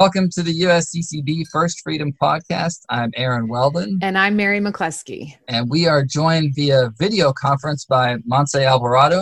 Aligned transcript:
Welcome 0.00 0.30
to 0.30 0.42
the 0.42 0.62
USCCB 0.62 1.48
First 1.52 1.82
Freedom 1.82 2.10
Podcast. 2.10 2.78
I'm 2.88 3.10
Aaron 3.16 3.48
Weldon. 3.48 3.98
And 4.00 4.16
I'm 4.16 4.34
Mary 4.34 4.58
McCluskey. 4.58 5.34
And 5.46 5.68
we 5.68 5.86
are 5.86 6.02
joined 6.02 6.54
via 6.54 6.90
video 6.98 7.34
conference 7.34 7.84
by 7.84 8.16
Montse 8.26 8.64
Alvarado, 8.64 9.20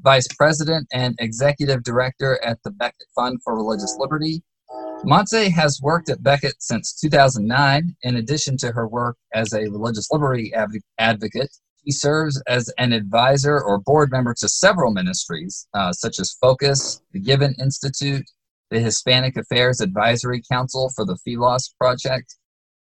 Vice 0.00 0.26
President 0.36 0.88
and 0.92 1.14
Executive 1.20 1.84
Director 1.84 2.44
at 2.44 2.58
the 2.64 2.72
Becket 2.72 3.06
Fund 3.14 3.38
for 3.44 3.54
Religious 3.54 3.96
Liberty. 4.00 4.42
Montse 5.04 5.48
has 5.52 5.80
worked 5.80 6.08
at 6.08 6.24
Becket 6.24 6.56
since 6.58 6.98
2009. 7.00 7.94
In 8.02 8.16
addition 8.16 8.56
to 8.56 8.72
her 8.72 8.88
work 8.88 9.16
as 9.32 9.52
a 9.52 9.70
religious 9.70 10.08
liberty 10.10 10.52
advocate, 10.98 11.56
she 11.84 11.92
serves 11.92 12.42
as 12.48 12.68
an 12.78 12.92
advisor 12.92 13.62
or 13.62 13.78
board 13.78 14.10
member 14.10 14.34
to 14.40 14.48
several 14.48 14.92
ministries, 14.92 15.68
uh, 15.72 15.92
such 15.92 16.18
as 16.18 16.36
Focus, 16.40 17.00
the 17.12 17.20
Given 17.20 17.54
Institute, 17.60 18.24
the 18.70 18.80
Hispanic 18.80 19.36
Affairs 19.36 19.80
Advisory 19.80 20.42
Council 20.50 20.90
for 20.94 21.04
the 21.04 21.16
Philos 21.24 21.68
Project, 21.80 22.36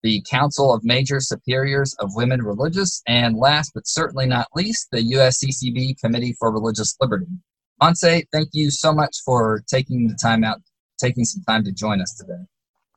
the 0.04 0.24
Council 0.30 0.74
of 0.74 0.84
Major 0.84 1.20
Superiors 1.20 1.96
of 2.00 2.16
Women 2.16 2.42
Religious, 2.42 3.02
and 3.08 3.38
last 3.38 3.72
but 3.74 3.88
certainly 3.88 4.26
not 4.26 4.48
least, 4.56 4.88
the 4.92 5.00
USCCB 5.00 6.00
Committee 6.00 6.36
for 6.40 6.52
Religious 6.52 6.96
Liberty. 7.00 7.28
Montse, 7.82 8.26
thank 8.32 8.50
you 8.54 8.70
so 8.70 8.94
much 8.94 9.18
for 9.26 9.64
taking 9.68 10.08
the 10.08 10.18
time 10.22 10.44
out, 10.44 10.60
taking 11.00 11.26
some 11.26 11.44
time 11.44 11.64
to 11.64 11.72
join 11.72 12.02
us 12.02 12.16
today. 12.16 12.44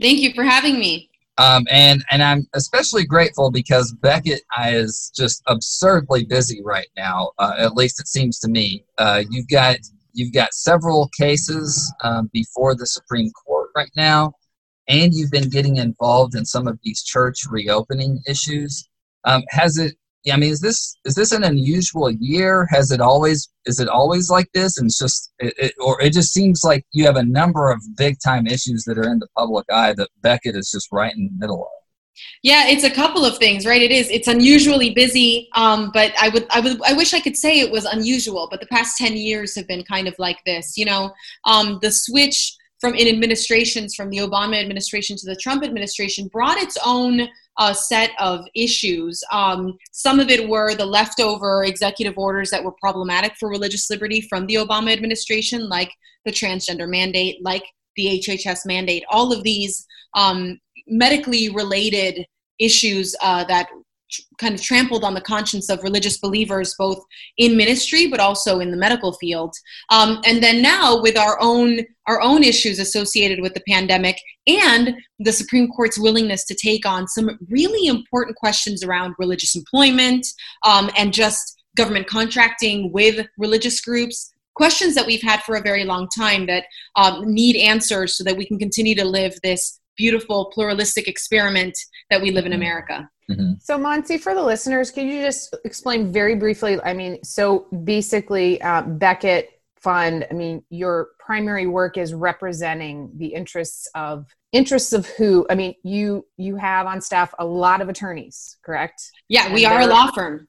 Thank 0.00 0.18
you 0.18 0.32
for 0.34 0.44
having 0.44 0.78
me. 0.78 1.10
Um, 1.36 1.66
and 1.68 2.04
and 2.10 2.22
I'm 2.22 2.46
especially 2.54 3.04
grateful 3.04 3.50
because 3.50 3.92
Becket 3.92 4.42
is 4.68 5.10
just 5.16 5.42
absurdly 5.48 6.24
busy 6.24 6.60
right 6.62 6.86
now. 6.96 7.32
Uh, 7.38 7.54
at 7.58 7.74
least 7.74 7.98
it 7.98 8.06
seems 8.06 8.38
to 8.40 8.48
me. 8.48 8.84
Uh, 8.98 9.24
you've 9.30 9.48
got 9.48 9.78
you've 10.14 10.32
got 10.32 10.54
several 10.54 11.10
cases 11.18 11.92
um, 12.02 12.30
before 12.32 12.74
the 12.74 12.86
Supreme 12.86 13.30
Court 13.32 13.70
right 13.76 13.90
now, 13.96 14.32
and 14.88 15.12
you've 15.12 15.30
been 15.30 15.50
getting 15.50 15.76
involved 15.76 16.34
in 16.34 16.44
some 16.44 16.66
of 16.66 16.78
these 16.82 17.02
church 17.02 17.40
reopening 17.48 18.20
issues. 18.26 18.88
Um, 19.24 19.42
has 19.50 19.78
it? 19.78 19.94
I 20.32 20.36
mean, 20.38 20.50
is 20.50 20.60
this 20.60 20.96
is 21.04 21.14
this 21.14 21.32
an 21.32 21.44
unusual 21.44 22.10
year? 22.10 22.66
Has 22.70 22.90
it 22.90 23.00
always 23.00 23.50
is 23.66 23.78
it 23.78 23.88
always 23.88 24.30
like 24.30 24.48
this? 24.54 24.78
And 24.78 24.86
it's 24.86 24.98
just, 24.98 25.32
it, 25.38 25.54
it, 25.58 25.74
or 25.78 26.00
it 26.00 26.12
just 26.14 26.32
seems 26.32 26.62
like 26.64 26.84
you 26.92 27.04
have 27.04 27.16
a 27.16 27.24
number 27.24 27.70
of 27.70 27.82
big 27.96 28.16
time 28.24 28.46
issues 28.46 28.84
that 28.84 28.98
are 28.98 29.10
in 29.10 29.18
the 29.18 29.28
public 29.36 29.66
eye 29.70 29.92
that 29.94 30.08
Becket 30.22 30.56
is 30.56 30.70
just 30.70 30.88
right 30.92 31.14
in 31.14 31.26
the 31.26 31.38
middle 31.38 31.62
of. 31.62 31.73
Yeah, 32.42 32.68
it's 32.68 32.84
a 32.84 32.90
couple 32.90 33.24
of 33.24 33.38
things, 33.38 33.66
right? 33.66 33.82
It 33.82 33.90
is. 33.90 34.08
It's 34.10 34.28
unusually 34.28 34.90
busy, 34.90 35.48
um, 35.54 35.90
but 35.92 36.12
I 36.20 36.28
would, 36.28 36.46
I 36.50 36.60
would, 36.60 36.80
I 36.82 36.92
wish 36.92 37.14
I 37.14 37.20
could 37.20 37.36
say 37.36 37.60
it 37.60 37.70
was 37.70 37.84
unusual. 37.84 38.48
But 38.50 38.60
the 38.60 38.66
past 38.66 38.96
ten 38.96 39.16
years 39.16 39.54
have 39.56 39.66
been 39.66 39.84
kind 39.84 40.06
of 40.06 40.14
like 40.18 40.38
this. 40.46 40.76
You 40.76 40.84
know, 40.84 41.12
um, 41.44 41.78
the 41.82 41.90
switch 41.90 42.56
from 42.80 42.94
in 42.94 43.08
administrations 43.08 43.94
from 43.94 44.10
the 44.10 44.18
Obama 44.18 44.60
administration 44.60 45.16
to 45.16 45.26
the 45.26 45.36
Trump 45.36 45.64
administration 45.64 46.28
brought 46.28 46.58
its 46.58 46.76
own 46.84 47.28
uh, 47.56 47.72
set 47.72 48.10
of 48.18 48.40
issues. 48.54 49.22
Um, 49.32 49.78
some 49.92 50.20
of 50.20 50.28
it 50.28 50.48
were 50.48 50.74
the 50.74 50.86
leftover 50.86 51.64
executive 51.64 52.18
orders 52.18 52.50
that 52.50 52.62
were 52.62 52.74
problematic 52.80 53.36
for 53.38 53.48
religious 53.48 53.88
liberty 53.90 54.20
from 54.20 54.46
the 54.46 54.56
Obama 54.56 54.92
administration, 54.92 55.68
like 55.68 55.90
the 56.24 56.32
transgender 56.32 56.88
mandate, 56.88 57.42
like 57.42 57.64
the 57.96 58.22
HHS 58.26 58.66
mandate. 58.66 59.04
All 59.08 59.32
of 59.32 59.42
these 59.44 59.86
um, 60.14 60.58
medically 60.86 61.50
related 61.50 62.26
issues 62.58 63.14
uh, 63.22 63.44
that 63.44 63.68
kind 64.38 64.54
of 64.54 64.62
trampled 64.62 65.02
on 65.02 65.14
the 65.14 65.20
conscience 65.20 65.68
of 65.68 65.82
religious 65.82 66.18
believers 66.18 66.74
both 66.78 67.02
in 67.38 67.56
ministry 67.56 68.06
but 68.06 68.20
also 68.20 68.60
in 68.60 68.70
the 68.70 68.76
medical 68.76 69.12
field. 69.14 69.54
Um, 69.90 70.20
and 70.24 70.42
then 70.42 70.62
now 70.62 71.00
with 71.00 71.16
our 71.16 71.36
own 71.40 71.80
our 72.06 72.20
own 72.20 72.42
issues 72.42 72.78
associated 72.78 73.40
with 73.40 73.54
the 73.54 73.62
pandemic 73.66 74.16
and 74.46 74.94
the 75.18 75.32
supreme 75.32 75.68
court's 75.68 75.98
willingness 75.98 76.44
to 76.44 76.54
take 76.54 76.86
on 76.86 77.08
some 77.08 77.38
really 77.48 77.88
important 77.88 78.36
questions 78.36 78.84
around 78.84 79.14
religious 79.18 79.56
employment 79.56 80.26
um, 80.64 80.90
and 80.96 81.12
just 81.12 81.56
government 81.76 82.06
contracting 82.06 82.92
with 82.92 83.26
religious 83.38 83.80
groups 83.80 84.32
questions 84.54 84.94
that 84.94 85.06
we've 85.06 85.22
had 85.22 85.42
for 85.42 85.56
a 85.56 85.62
very 85.62 85.84
long 85.84 86.08
time 86.16 86.46
that 86.46 86.64
um, 86.96 87.32
need 87.32 87.56
answers 87.56 88.16
so 88.16 88.22
that 88.22 88.36
we 88.36 88.46
can 88.46 88.58
continue 88.58 88.94
to 88.94 89.04
live 89.04 89.36
this 89.42 89.80
beautiful 89.96 90.46
pluralistic 90.46 91.08
experiment 91.08 91.76
that 92.10 92.20
we 92.20 92.30
live 92.30 92.46
in 92.46 92.52
mm-hmm. 92.52 92.60
America. 92.60 93.10
Mm-hmm. 93.30 93.52
So, 93.60 93.78
Montse, 93.78 94.20
for 94.20 94.34
the 94.34 94.42
listeners, 94.42 94.90
can 94.90 95.08
you 95.08 95.22
just 95.22 95.56
explain 95.64 96.12
very 96.12 96.34
briefly? 96.34 96.78
I 96.82 96.92
mean, 96.92 97.22
so 97.24 97.66
basically, 97.84 98.60
uh, 98.60 98.82
Becket 98.82 99.50
Fund. 99.80 100.26
I 100.30 100.34
mean, 100.34 100.62
your 100.70 101.08
primary 101.18 101.66
work 101.66 101.96
is 101.96 102.12
representing 102.12 103.10
the 103.16 103.28
interests 103.28 103.88
of 103.94 104.26
interests 104.52 104.92
of 104.92 105.06
who? 105.06 105.46
I 105.50 105.54
mean, 105.54 105.74
you 105.82 106.26
you 106.36 106.56
have 106.56 106.86
on 106.86 107.00
staff 107.00 107.34
a 107.38 107.44
lot 107.44 107.80
of 107.80 107.88
attorneys, 107.88 108.58
correct? 108.62 109.10
Yeah, 109.28 109.46
and 109.46 109.54
we 109.54 109.64
are 109.64 109.80
a 109.80 109.86
law 109.86 110.10
firm. 110.10 110.48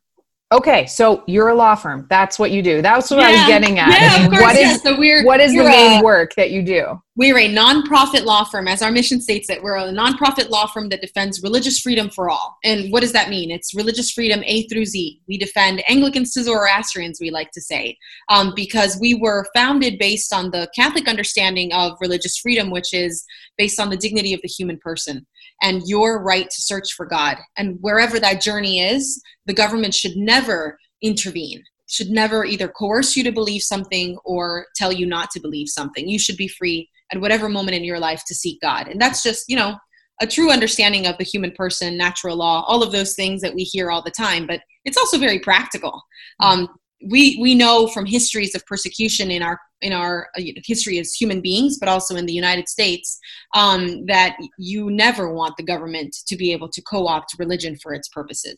Okay, 0.51 0.85
so 0.85 1.23
you're 1.27 1.49
a 1.49 1.55
law 1.55 1.75
firm. 1.75 2.07
That's 2.09 2.37
what 2.37 2.51
you 2.51 2.61
do. 2.61 2.81
That's 2.81 3.09
what 3.09 3.19
yeah. 3.19 3.27
I 3.27 3.31
was 3.31 3.47
getting 3.47 3.79
at. 3.79 3.89
Yeah, 3.89 4.25
of 4.25 4.29
course, 4.29 4.41
what 4.41 4.55
is, 4.55 4.61
yeah. 4.61 4.77
so 4.77 4.97
we're, 4.97 5.25
what 5.25 5.39
is 5.39 5.53
the 5.53 5.63
main 5.63 5.99
a, 5.99 6.03
work 6.03 6.35
that 6.35 6.51
you 6.51 6.61
do? 6.61 7.01
We're 7.17 7.37
a 7.37 7.47
nonprofit 7.47 8.25
law 8.25 8.43
firm, 8.43 8.67
as 8.67 8.81
our 8.81 8.91
mission 8.91 9.21
states 9.21 9.49
it. 9.49 9.63
We're 9.63 9.77
a 9.77 9.83
nonprofit 9.83 10.49
law 10.49 10.67
firm 10.67 10.89
that 10.89 10.99
defends 10.99 11.41
religious 11.41 11.79
freedom 11.79 12.09
for 12.09 12.29
all. 12.29 12.57
And 12.65 12.91
what 12.91 13.03
does 13.03 13.13
that 13.13 13.29
mean? 13.29 13.51
It's 13.51 13.73
religious 13.73 14.11
freedom 14.11 14.43
A 14.45 14.67
through 14.67 14.83
Z. 14.83 15.21
We 15.25 15.37
defend 15.37 15.81
Anglicans 15.89 16.33
to 16.33 16.43
Zoroastrians, 16.43 17.19
we 17.21 17.31
like 17.31 17.51
to 17.51 17.61
say, 17.61 17.97
um, 18.27 18.51
because 18.53 18.97
we 18.99 19.13
were 19.13 19.47
founded 19.55 19.97
based 19.97 20.33
on 20.33 20.51
the 20.51 20.69
Catholic 20.75 21.07
understanding 21.07 21.71
of 21.71 21.93
religious 22.01 22.37
freedom, 22.37 22.69
which 22.69 22.93
is 22.93 23.23
based 23.57 23.79
on 23.79 23.89
the 23.89 23.97
dignity 23.97 24.33
of 24.33 24.41
the 24.41 24.49
human 24.49 24.77
person 24.79 25.25
and 25.61 25.83
your 25.85 26.21
right 26.21 26.49
to 26.49 26.61
search 26.61 26.91
for 26.97 27.05
God. 27.05 27.37
And 27.55 27.77
wherever 27.79 28.19
that 28.19 28.41
journey 28.41 28.81
is, 28.81 29.23
the 29.45 29.53
government 29.53 29.93
should 29.93 30.17
never 30.17 30.77
intervene 31.01 31.63
should 31.87 32.09
never 32.09 32.43
either 32.43 32.67
coerce 32.67 33.15
you 33.15 33.23
to 33.23 33.31
believe 33.31 33.61
something 33.61 34.17
or 34.25 34.65
tell 34.75 34.91
you 34.91 35.05
not 35.05 35.29
to 35.29 35.39
believe 35.39 35.69
something. 35.69 36.09
You 36.09 36.17
should 36.17 36.35
be 36.35 36.47
free 36.47 36.89
at 37.11 37.21
whatever 37.21 37.49
moment 37.49 37.75
in 37.75 37.83
your 37.83 37.99
life 37.99 38.23
to 38.27 38.35
seek 38.35 38.61
God. 38.61 38.87
And 38.87 38.99
that's 38.99 39.23
just, 39.23 39.45
you 39.47 39.55
know, 39.55 39.75
a 40.21 40.27
true 40.27 40.51
understanding 40.51 41.07
of 41.07 41.17
the 41.17 41.23
human 41.23 41.51
person, 41.51 41.97
natural 41.97 42.37
law, 42.37 42.63
all 42.67 42.81
of 42.81 42.91
those 42.91 43.15
things 43.15 43.41
that 43.41 43.53
we 43.53 43.63
hear 43.63 43.91
all 43.91 44.01
the 44.01 44.11
time. 44.11 44.47
But 44.47 44.61
it's 44.85 44.97
also 44.97 45.17
very 45.17 45.39
practical. 45.39 46.01
Um, 46.39 46.69
we 47.07 47.37
we 47.41 47.53
know 47.53 47.87
from 47.87 48.05
histories 48.05 48.55
of 48.55 48.65
persecution 48.65 49.29
in 49.29 49.43
our 49.43 49.59
in 49.81 49.91
our 49.93 50.29
uh, 50.37 50.41
history 50.65 50.97
as 50.99 51.13
human 51.13 51.41
beings, 51.41 51.77
but 51.77 51.89
also 51.89 52.15
in 52.15 52.25
the 52.25 52.33
United 52.33 52.69
States, 52.69 53.19
um, 53.53 54.05
that 54.05 54.37
you 54.57 54.89
never 54.89 55.33
want 55.33 55.57
the 55.57 55.63
government 55.63 56.15
to 56.27 56.35
be 56.35 56.51
able 56.53 56.69
to 56.69 56.81
co-opt 56.83 57.35
religion 57.37 57.75
for 57.75 57.93
its 57.93 58.07
purposes. 58.07 58.57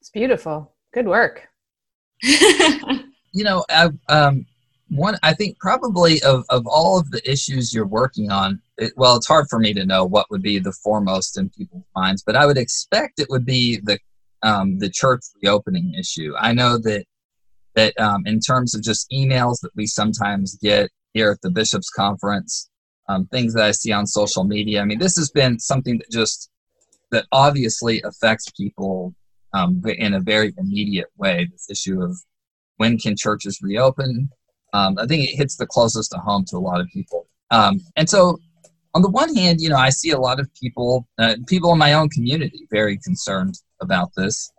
It's 0.00 0.10
beautiful. 0.10 0.74
Good 0.92 1.06
work. 1.06 1.46
you 2.22 3.44
know, 3.44 3.64
I, 3.68 3.90
um, 4.08 4.46
one 4.88 5.16
I 5.22 5.32
think 5.34 5.58
probably 5.58 6.22
of 6.22 6.44
of 6.50 6.66
all 6.66 6.98
of 6.98 7.10
the 7.10 7.22
issues 7.30 7.72
you're 7.72 7.86
working 7.86 8.30
on, 8.30 8.60
it, 8.78 8.92
well, 8.96 9.16
it's 9.16 9.26
hard 9.26 9.46
for 9.48 9.58
me 9.58 9.72
to 9.74 9.84
know 9.84 10.04
what 10.04 10.30
would 10.30 10.42
be 10.42 10.58
the 10.58 10.72
foremost 10.72 11.38
in 11.38 11.50
people's 11.50 11.84
minds, 11.96 12.22
but 12.24 12.36
I 12.36 12.46
would 12.46 12.58
expect 12.58 13.18
it 13.18 13.28
would 13.30 13.46
be 13.46 13.80
the 13.82 13.98
um, 14.42 14.78
the 14.78 14.90
church 14.90 15.22
reopening 15.42 15.94
issue. 15.94 16.34
I 16.38 16.52
know 16.52 16.78
that 16.78 17.06
that 17.74 17.98
um, 17.98 18.26
in 18.26 18.40
terms 18.40 18.74
of 18.74 18.82
just 18.82 19.10
emails 19.10 19.60
that 19.62 19.72
we 19.74 19.86
sometimes 19.86 20.56
get 20.62 20.90
here 21.12 21.30
at 21.30 21.40
the 21.42 21.50
bishops 21.50 21.90
conference, 21.90 22.70
um, 23.08 23.26
things 23.26 23.54
that 23.54 23.64
I 23.64 23.70
see 23.70 23.92
on 23.92 24.06
social 24.06 24.44
media. 24.44 24.80
I 24.80 24.84
mean, 24.84 24.98
this 24.98 25.16
has 25.16 25.30
been 25.30 25.58
something 25.58 25.98
that 25.98 26.10
just 26.10 26.50
that 27.10 27.26
obviously 27.32 28.02
affects 28.02 28.50
people 28.50 29.14
um, 29.54 29.82
in 29.86 30.14
a 30.14 30.20
very 30.20 30.52
immediate 30.58 31.08
way. 31.16 31.48
This 31.50 31.70
issue 31.70 32.02
of 32.02 32.16
when 32.76 32.98
can 32.98 33.16
churches 33.16 33.60
reopen? 33.62 34.30
Um, 34.74 34.98
I 34.98 35.06
think 35.06 35.22
it 35.22 35.36
hits 35.36 35.56
the 35.56 35.66
closest 35.66 36.10
to 36.10 36.18
home 36.18 36.44
to 36.48 36.56
a 36.56 36.58
lot 36.58 36.80
of 36.80 36.88
people. 36.88 37.28
Um, 37.50 37.80
and 37.96 38.10
so, 38.10 38.40
on 38.94 39.02
the 39.02 39.10
one 39.10 39.34
hand, 39.34 39.60
you 39.60 39.68
know, 39.68 39.76
I 39.76 39.90
see 39.90 40.10
a 40.10 40.18
lot 40.18 40.40
of 40.40 40.52
people, 40.54 41.06
uh, 41.18 41.36
people 41.46 41.72
in 41.72 41.78
my 41.78 41.94
own 41.94 42.08
community, 42.10 42.66
very 42.70 42.98
concerned 42.98 43.54
about 43.80 44.10
this. 44.16 44.52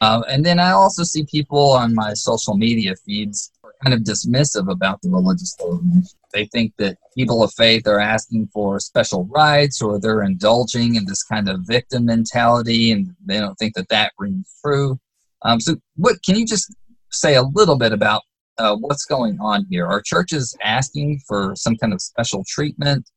Uh, 0.00 0.22
and 0.28 0.44
then 0.44 0.58
I 0.58 0.70
also 0.70 1.04
see 1.04 1.24
people 1.24 1.72
on 1.72 1.94
my 1.94 2.14
social 2.14 2.56
media 2.56 2.94
feeds 3.04 3.52
are 3.62 3.72
kind 3.84 3.94
of 3.94 4.00
dismissive 4.00 4.70
about 4.70 5.00
the 5.02 5.10
religious 5.10 5.54
liberty. 5.60 6.06
They 6.32 6.46
think 6.46 6.72
that 6.78 6.96
people 7.16 7.42
of 7.42 7.52
faith 7.54 7.86
are 7.86 8.00
asking 8.00 8.48
for 8.52 8.80
special 8.80 9.26
rights 9.26 9.82
or 9.82 10.00
they're 10.00 10.22
indulging 10.22 10.94
in 10.94 11.04
this 11.04 11.22
kind 11.22 11.48
of 11.48 11.60
victim 11.64 12.06
mentality 12.06 12.92
and 12.92 13.14
they 13.24 13.38
don't 13.38 13.56
think 13.56 13.74
that 13.74 13.88
that 13.88 14.12
rings 14.18 14.52
true. 14.64 14.98
Um, 15.42 15.60
so, 15.60 15.76
what 15.96 16.22
can 16.24 16.36
you 16.36 16.46
just 16.46 16.74
say 17.10 17.34
a 17.34 17.42
little 17.42 17.76
bit 17.76 17.92
about 17.92 18.22
uh, 18.60 18.76
what's 18.76 19.06
going 19.06 19.38
on 19.40 19.66
here? 19.70 19.86
Are 19.86 20.02
churches 20.02 20.54
asking 20.62 21.20
for 21.26 21.54
some 21.56 21.76
kind 21.76 21.92
of 21.94 22.02
special 22.02 22.44
treatment? 22.46 23.08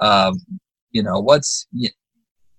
Um, 0.00 0.34
you 0.90 1.02
know, 1.02 1.20
what's 1.20 1.68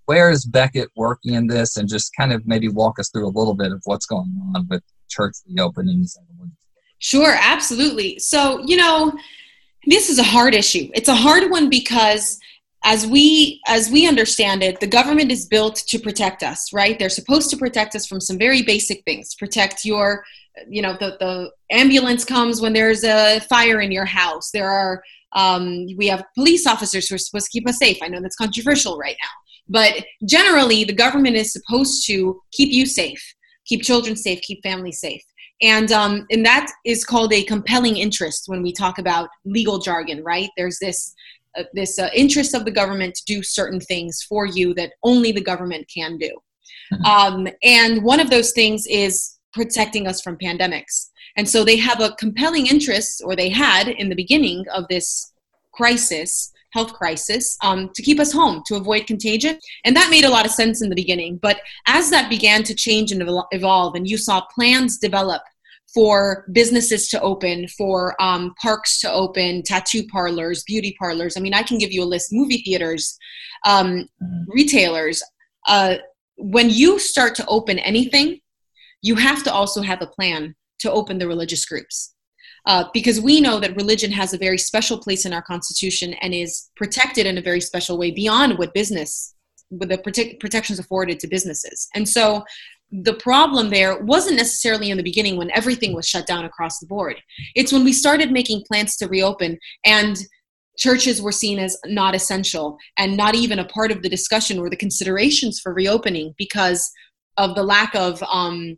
where 0.06 0.32
is 0.32 0.46
Becket 0.46 0.90
working 0.96 1.34
in 1.34 1.48
this, 1.48 1.76
and 1.76 1.90
just 1.90 2.12
kind 2.18 2.32
of 2.32 2.48
maybe 2.48 2.70
walk 2.70 3.00
us 3.00 3.10
through 3.10 3.28
a 3.28 3.36
little 3.38 3.54
bit 3.54 3.74
of 3.74 3.82
what's 3.84 4.06
going 4.06 4.34
on 4.56 4.66
with 4.70 4.82
church 5.10 5.36
reopenings. 5.50 6.18
Sure, 7.00 7.36
absolutely. 7.38 8.18
So 8.20 8.64
you 8.66 8.78
know, 8.78 9.12
this 9.86 10.10
is 10.10 10.18
a 10.18 10.24
hard 10.24 10.56
issue. 10.56 10.90
It's 10.94 11.10
a 11.10 11.16
hard 11.16 11.52
one 11.52 11.70
because 11.70 12.40
as 12.84 13.06
we 13.06 13.62
as 13.68 13.92
we 13.92 14.08
understand 14.08 14.64
it 14.64 14.80
the 14.80 14.88
government 14.88 15.32
is 15.32 15.46
built 15.46 15.76
to 15.76 16.00
protect 16.00 16.44
us 16.44 16.74
right? 16.74 16.98
They're 16.98 17.10
supposed 17.10 17.50
to 17.52 17.58
protect 17.58 17.96
us 17.96 18.06
from 18.06 18.22
some 18.22 18.38
very 18.38 18.62
basic 18.62 19.04
things. 19.04 19.36
Protect 19.36 19.86
your 19.86 20.24
you 20.68 20.82
know 20.82 20.98
the, 21.00 21.18
the 21.20 21.52
ambulance 21.72 22.26
comes 22.26 22.62
when 22.62 22.74
there's 22.74 23.04
a 23.04 23.40
fire 23.42 23.82
in 23.82 23.92
your 23.92 24.06
house. 24.06 24.52
There 24.52 24.70
are 24.70 25.04
um, 25.34 25.88
we 25.96 26.08
have 26.08 26.26
police 26.36 26.68
officers 26.68 27.08
who 27.08 27.16
are 27.16 27.20
supposed 27.20 27.46
to 27.46 27.52
keep 27.52 27.68
us 27.68 27.78
safe. 27.78 27.98
I 28.02 28.10
know 28.10 28.20
that's 28.22 28.36
controversial 28.36 28.98
right 28.98 29.16
now. 29.22 29.30
But 29.70 30.06
generally 30.26 30.84
the 30.84 30.94
government 30.94 31.38
is 31.38 31.54
supposed 31.54 32.06
to 32.08 32.42
keep 32.52 32.74
you 32.74 32.86
safe 32.86 33.24
keep 33.66 33.84
children 33.84 34.16
safe 34.16 34.42
keep 34.42 34.62
families 34.64 35.00
safe. 35.00 35.24
And 35.62 35.92
um, 35.92 36.26
and 36.32 36.46
that 36.46 36.72
is 36.86 37.06
called 37.06 37.32
a 37.34 37.44
compelling 37.44 37.98
interest 37.98 38.46
when 38.48 38.64
we 38.64 38.74
talk 38.74 38.98
about 38.98 39.30
legal 39.46 39.80
jargon 39.80 40.24
right? 40.24 40.50
There's 40.58 40.80
this 40.80 41.14
uh, 41.58 41.64
this 41.74 42.00
uh, 42.00 42.10
interest 42.16 42.54
of 42.56 42.66
the 42.66 42.72
government 42.72 43.16
to 43.16 43.26
do 43.26 43.44
certain 43.44 43.80
things 43.80 44.24
for 44.28 44.46
you 44.46 44.74
that 44.74 44.94
only 45.04 45.32
the 45.32 45.42
government 45.42 45.90
can 45.94 46.18
do. 46.18 46.32
Mm-hmm. 46.94 47.06
Um, 47.06 47.48
and 47.64 48.04
one 48.04 48.20
of 48.20 48.30
those 48.30 48.52
things 48.52 48.86
is 48.88 49.38
protecting 49.54 50.08
us 50.08 50.22
from 50.22 50.38
pandemics. 50.38 51.10
And 51.38 51.48
so 51.48 51.64
they 51.64 51.78
have 51.78 52.02
a 52.02 52.16
compelling 52.16 52.68
interest, 52.68 53.22
or 53.26 53.36
they 53.36 53.50
had 53.50 53.88
in 53.88 54.10
the 54.10 54.16
beginning 54.16 54.66
of 54.74 54.86
this 54.90 55.32
crisis, 55.74 56.52
health 56.74 56.94
crisis, 56.94 57.58
um, 57.64 57.90
to 57.96 58.02
keep 58.02 58.20
us 58.20 58.32
home, 58.32 58.64
to 58.68 58.76
avoid 58.76 59.08
contagion. 59.08 59.58
And 59.86 59.96
that 59.96 60.10
made 60.12 60.26
a 60.26 60.30
lot 60.30 60.46
of 60.46 60.52
sense 60.52 60.82
in 60.82 60.90
the 60.90 60.96
beginning. 60.96 61.38
But 61.42 61.62
as 61.88 62.10
that 62.10 62.30
began 62.30 62.64
to 62.64 62.76
change 62.76 63.12
and 63.12 63.24
evolve, 63.52 63.96
and 63.96 64.10
you 64.10 64.18
saw 64.18 64.42
plans 64.54 64.98
develop 64.98 65.42
for 65.94 66.46
businesses 66.52 67.08
to 67.10 67.22
open, 67.22 67.68
for 67.70 68.22
um, 68.22 68.54
parks 68.62 69.00
to 69.02 69.12
open, 69.12 69.62
tattoo 69.64 70.08
parlors, 70.08 70.64
beauty 70.64 70.96
parlors. 71.00 71.36
I 71.36 71.42
mean, 71.42 71.54
I 71.54 71.64
can 71.64 71.78
give 71.78 71.92
you 71.92 72.04
a 72.04 72.06
list 72.06 72.32
movie 72.32 72.62
theaters, 72.64 73.18
um, 73.66 74.08
mm-hmm. 74.24 74.44
retailers. 74.48 75.22
Uh, 75.68 75.96
when 76.38 76.70
you 76.70 76.98
start 76.98 77.36
to 77.36 77.46
open 77.48 77.78
anything, 77.80 78.40
you 79.02 79.16
have 79.16 79.44
to 79.44 79.54
also 79.54 79.82
have 79.82 80.02
a 80.02 80.08
plan 80.08 80.56
to 80.80 80.92
open 80.92 81.18
the 81.18 81.28
religious 81.28 81.66
groups. 81.66 82.14
Uh, 82.68 82.86
because 82.94 83.20
we 83.20 83.42
know 83.42 83.60
that 83.60 83.76
religion 83.76 84.12
has 84.12 84.34
a 84.34 84.38
very 84.38 84.58
special 84.58 85.00
place 85.00 85.26
in 85.26 85.34
our 85.34 85.42
constitution 85.42 86.14
and 86.22 86.34
is 86.34 86.70
protected 86.76 87.26
in 87.26 87.40
a 87.40 87.42
very 87.42 87.60
special 87.60 87.98
way 87.98 88.12
beyond 88.12 88.58
what 88.60 88.72
business 88.74 89.34
with 89.72 89.90
the 89.90 89.98
prote- 89.98 90.40
protections 90.40 90.78
afforded 90.78 91.20
to 91.20 91.28
businesses 91.28 91.88
and 91.96 92.08
so 92.08 92.44
the 92.92 93.14
problem 93.14 93.70
there 93.70 94.04
wasn't 94.04 94.36
necessarily 94.36 94.92
in 94.92 94.98
the 94.98 95.04
beginning 95.04 95.38
when 95.38 95.52
everything 95.52 95.96
was 95.96 96.08
shut 96.08 96.28
down 96.28 96.46
across 96.46 96.80
the 96.80 96.88
board. 96.88 97.22
It's 97.56 97.72
when 97.72 97.84
we 97.84 97.94
started 97.94 98.32
making 98.32 98.64
plans 98.68 98.98
to 98.98 99.08
reopen 99.08 99.58
and 99.86 100.18
churches 100.78 101.22
were 101.22 101.32
seen 101.32 101.60
as 101.60 101.78
not 101.86 102.16
essential 102.16 102.78
and 102.98 103.16
not 103.16 103.36
even 103.36 103.60
a 103.60 103.66
part 103.66 103.92
of 103.92 104.02
the 104.02 104.10
discussion 104.10 104.60
or 104.60 104.70
the 104.70 104.76
considerations 104.76 105.60
for 105.60 105.74
reopening 105.74 106.34
because 106.38 106.90
of 107.38 107.56
the 107.56 107.64
lack 107.64 107.96
of 107.96 108.22
um, 108.24 108.78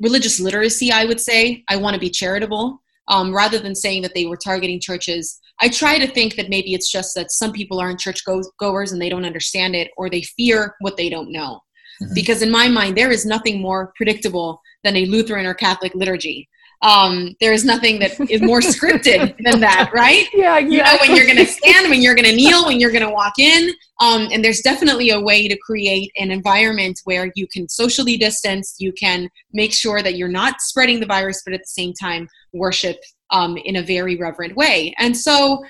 religious 0.00 0.40
literacy, 0.40 0.92
I 0.92 1.04
would 1.04 1.20
say. 1.20 1.64
I 1.68 1.76
want 1.76 1.94
to 1.94 2.00
be 2.00 2.10
charitable. 2.10 2.82
Um, 3.08 3.34
rather 3.34 3.58
than 3.58 3.74
saying 3.74 4.02
that 4.02 4.14
they 4.14 4.26
were 4.26 4.36
targeting 4.36 4.80
churches, 4.80 5.40
I 5.60 5.68
try 5.70 5.98
to 5.98 6.06
think 6.06 6.36
that 6.36 6.50
maybe 6.50 6.74
it's 6.74 6.92
just 6.92 7.14
that 7.14 7.30
some 7.30 7.52
people 7.52 7.80
aren't 7.80 8.00
church 8.00 8.22
goers 8.58 8.92
and 8.92 9.00
they 9.00 9.08
don't 9.08 9.24
understand 9.24 9.74
it 9.74 9.90
or 9.96 10.10
they 10.10 10.22
fear 10.22 10.74
what 10.80 10.98
they 10.98 11.08
don't 11.08 11.32
know. 11.32 11.60
Mm-hmm. 12.02 12.14
Because 12.14 12.42
in 12.42 12.50
my 12.50 12.68
mind, 12.68 12.96
there 12.96 13.10
is 13.10 13.26
nothing 13.26 13.60
more 13.60 13.92
predictable 13.96 14.60
than 14.84 14.96
a 14.96 15.06
Lutheran 15.06 15.46
or 15.46 15.54
Catholic 15.54 15.94
liturgy. 15.94 16.48
Um, 16.80 17.34
there 17.40 17.52
is 17.52 17.64
nothing 17.64 17.98
that 17.98 18.12
is 18.30 18.40
more 18.40 18.60
scripted 18.74 19.36
than 19.42 19.60
that, 19.60 19.90
right? 19.92 20.26
Yeah, 20.34 20.58
exactly. 20.58 20.76
You 20.76 20.82
know, 20.84 20.96
when 21.00 21.16
you're 21.16 21.26
going 21.26 21.44
to 21.44 21.46
stand, 21.46 21.90
when 21.90 22.00
you're 22.00 22.14
going 22.14 22.28
to 22.28 22.36
kneel, 22.36 22.66
when 22.66 22.78
you're 22.78 22.92
going 22.92 23.04
to 23.04 23.10
walk 23.10 23.38
in. 23.38 23.70
Um, 24.00 24.28
and 24.32 24.44
there's 24.44 24.60
definitely 24.60 25.10
a 25.10 25.20
way 25.20 25.48
to 25.48 25.58
create 25.58 26.12
an 26.16 26.30
environment 26.30 27.00
where 27.04 27.32
you 27.34 27.48
can 27.48 27.68
socially 27.68 28.16
distance, 28.16 28.76
you 28.78 28.92
can 28.92 29.28
make 29.52 29.72
sure 29.72 30.02
that 30.02 30.14
you're 30.14 30.28
not 30.28 30.60
spreading 30.60 31.00
the 31.00 31.06
virus, 31.06 31.42
but 31.44 31.54
at 31.54 31.60
the 31.60 31.66
same 31.66 31.92
time, 31.94 32.28
worship 32.52 32.98
um, 33.30 33.56
in 33.56 33.76
a 33.76 33.82
very 33.82 34.16
reverent 34.16 34.54
way. 34.54 34.94
And 34.98 35.16
so 35.16 35.64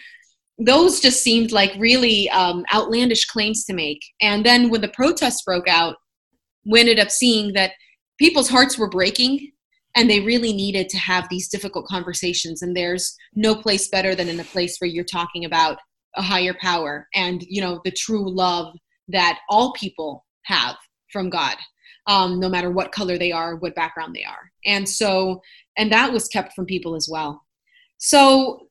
those 0.59 1.01
just 1.01 1.23
seemed 1.23 1.53
like 1.53 1.73
really 1.79 2.29
um, 2.31 2.65
outlandish 2.75 3.27
claims 3.27 3.65
to 3.65 3.73
make. 3.73 4.01
And 4.21 4.45
then 4.45 4.69
when 4.69 4.81
the 4.81 4.89
protests 4.89 5.43
broke 5.43 5.69
out, 5.69 5.97
we 6.69 6.81
ended 6.81 7.01
up 7.01 7.11
seeing 7.11 7.55
that 7.55 7.73
people's 8.19 8.49
hearts 8.49 8.79
were 8.79 8.89
breaking 8.89 9.53
and 9.97 10.09
they 10.09 10.21
really 10.21 10.53
needed 10.53 10.89
to 10.91 10.99
have 10.99 11.29
these 11.29 11.49
difficult 11.49 11.87
conversations. 11.87 12.63
And 12.63 12.77
there's 12.77 13.17
no 13.35 13.55
place 13.55 13.89
better 13.89 14.15
than 14.15 14.29
in 14.29 14.39
a 14.39 14.45
place 14.45 14.77
where 14.79 14.89
you're 14.89 15.05
talking 15.05 15.45
about 15.45 15.79
a 16.17 16.23
higher 16.23 16.55
power 16.61 17.07
and 17.15 17.43
you 17.49 17.61
know 17.61 17.81
the 17.85 17.91
true 17.91 18.29
love 18.29 18.75
that 19.09 19.39
all 19.49 19.73
people 19.75 20.25
have 20.45 20.77
from 21.13 21.31
god 21.31 21.57
um, 22.07 22.41
no 22.41 22.49
matter 22.49 22.71
what 22.71 22.93
color 22.93 23.19
they 23.19 23.31
are 23.31 23.57
what 23.57 23.75
background 23.75 24.15
they 24.15 24.25
are. 24.25 24.51
And 24.65 24.89
so 24.89 25.41
and 25.77 25.93
that 25.93 26.13
was 26.13 26.29
kept 26.29 26.55
from 26.55 26.67
people 26.67 26.97
as 26.97 27.09
well. 27.11 27.43
So 27.99 28.67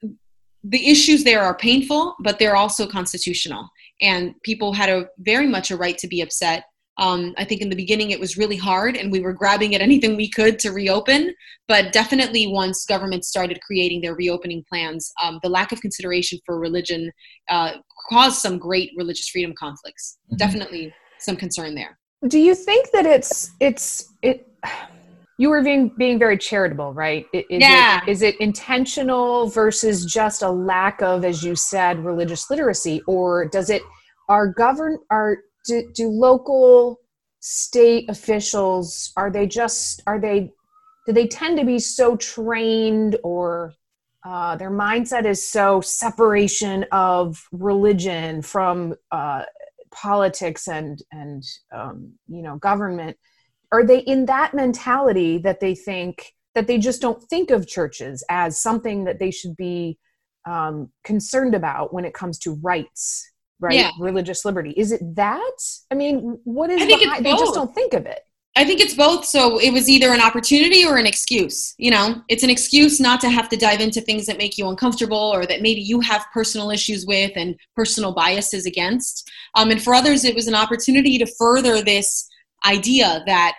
the 0.63 0.89
issues 0.89 1.23
there 1.23 1.43
are 1.43 1.55
painful 1.55 2.15
but 2.21 2.39
they're 2.39 2.55
also 2.55 2.87
constitutional. 2.87 3.69
And 4.01 4.33
people 4.43 4.73
had 4.73 4.89
a 4.89 5.07
very 5.19 5.47
much 5.47 5.71
a 5.71 5.77
right 5.77 5.97
to 5.99 6.07
be 6.07 6.21
upset 6.21 6.65
um, 6.97 7.33
I 7.37 7.43
think 7.43 7.61
in 7.61 7.69
the 7.69 7.75
beginning 7.75 8.11
it 8.11 8.19
was 8.19 8.37
really 8.37 8.57
hard 8.57 8.95
and 8.95 9.11
we 9.11 9.19
were 9.19 9.33
grabbing 9.33 9.75
at 9.75 9.81
anything 9.81 10.15
we 10.15 10.29
could 10.29 10.59
to 10.59 10.71
reopen. 10.71 11.33
But 11.67 11.91
definitely 11.91 12.47
once 12.47 12.85
governments 12.85 13.29
started 13.29 13.59
creating 13.61 14.01
their 14.01 14.15
reopening 14.15 14.63
plans, 14.69 15.11
um, 15.23 15.39
the 15.43 15.49
lack 15.49 15.71
of 15.71 15.81
consideration 15.81 16.39
for 16.45 16.59
religion 16.59 17.11
uh, 17.49 17.73
caused 18.09 18.39
some 18.39 18.57
great 18.57 18.91
religious 18.97 19.29
freedom 19.29 19.53
conflicts. 19.57 20.17
Mm-hmm. 20.27 20.37
Definitely 20.37 20.93
some 21.19 21.35
concern 21.35 21.75
there. 21.75 21.97
Do 22.27 22.39
you 22.39 22.55
think 22.55 22.91
that 22.91 23.05
it's, 23.05 23.51
it's, 23.59 24.13
it, 24.21 24.47
you 25.37 25.49
were 25.49 25.63
being 25.63 25.91
being 25.97 26.17
very 26.17 26.37
charitable, 26.37 26.93
right? 26.93 27.27
Is 27.31 27.45
yeah. 27.49 28.01
It, 28.07 28.09
is 28.09 28.21
it 28.23 28.35
intentional 28.39 29.49
versus 29.49 30.03
just 30.05 30.41
a 30.41 30.49
lack 30.49 31.01
of, 31.01 31.23
as 31.23 31.43
you 31.43 31.55
said, 31.55 32.03
religious 32.03 32.49
literacy, 32.49 33.01
or 33.05 33.47
does 33.47 33.69
it 33.69 33.83
are 34.29 34.47
govern 34.47 34.97
are 35.11 35.37
do, 35.67 35.91
do 35.93 36.09
local 36.09 36.99
state 37.39 38.09
officials 38.09 39.13
are 39.15 39.29
they 39.29 39.45
just 39.45 40.01
are 40.07 40.19
they 40.19 40.51
do 41.05 41.13
they 41.13 41.27
tend 41.27 41.57
to 41.57 41.65
be 41.65 41.79
so 41.79 42.17
trained 42.17 43.17
or 43.23 43.73
uh, 44.25 44.57
their 44.57 44.71
mindset 44.71 45.25
is 45.25 45.49
so 45.49 45.79
separation 45.79 46.85
of 46.91 47.41
religion 47.51 48.41
from 48.41 48.93
uh, 49.11 49.43
politics 49.91 50.67
and 50.67 51.01
and 51.11 51.43
um, 51.73 52.11
you 52.27 52.41
know 52.41 52.57
government? 52.57 53.15
Are 53.71 53.85
they 53.85 53.99
in 53.99 54.25
that 54.25 54.53
mentality 54.53 55.37
that 55.39 55.59
they 55.59 55.75
think 55.75 56.33
that 56.55 56.67
they 56.67 56.77
just 56.77 57.01
don't 57.01 57.21
think 57.23 57.51
of 57.51 57.67
churches 57.67 58.23
as 58.29 58.59
something 58.59 59.05
that 59.05 59.19
they 59.19 59.31
should 59.31 59.55
be 59.55 59.97
um, 60.45 60.89
concerned 61.03 61.53
about 61.53 61.93
when 61.93 62.03
it 62.03 62.13
comes 62.13 62.39
to 62.39 62.59
rights 62.63 63.29
right? 63.59 63.75
Yeah. 63.75 63.91
Religious 63.99 64.45
liberty. 64.45 64.71
Is 64.71 64.91
it 64.91 65.01
that? 65.15 65.57
I 65.91 65.95
mean, 65.95 66.39
what 66.43 66.69
is 66.69 66.81
I 66.81 66.85
think 66.85 67.01
behind, 67.01 67.25
they 67.25 67.31
just 67.31 67.53
don't 67.53 67.73
think 67.73 67.93
of 67.93 68.05
it. 68.05 68.19
I 68.55 68.65
think 68.65 68.79
it's 68.79 68.95
both. 68.95 69.23
So 69.23 69.59
it 69.59 69.71
was 69.71 69.87
either 69.87 70.11
an 70.11 70.19
opportunity 70.19 70.83
or 70.83 70.97
an 70.97 71.05
excuse. 71.05 71.75
You 71.77 71.91
know, 71.91 72.23
it's 72.27 72.41
an 72.41 72.49
excuse 72.49 72.99
not 72.99 73.21
to 73.21 73.29
have 73.29 73.49
to 73.49 73.57
dive 73.57 73.81
into 73.81 74.01
things 74.01 74.25
that 74.25 74.39
make 74.39 74.57
you 74.57 74.67
uncomfortable 74.67 75.31
or 75.33 75.45
that 75.45 75.61
maybe 75.61 75.81
you 75.81 75.99
have 75.99 76.25
personal 76.33 76.71
issues 76.71 77.05
with 77.05 77.31
and 77.35 77.55
personal 77.75 78.13
biases 78.13 78.65
against. 78.65 79.29
Um, 79.53 79.69
and 79.69 79.81
for 79.81 79.93
others, 79.93 80.25
it 80.25 80.33
was 80.33 80.47
an 80.47 80.55
opportunity 80.55 81.19
to 81.19 81.27
further 81.37 81.83
this 81.83 82.27
idea 82.65 83.21
that 83.27 83.55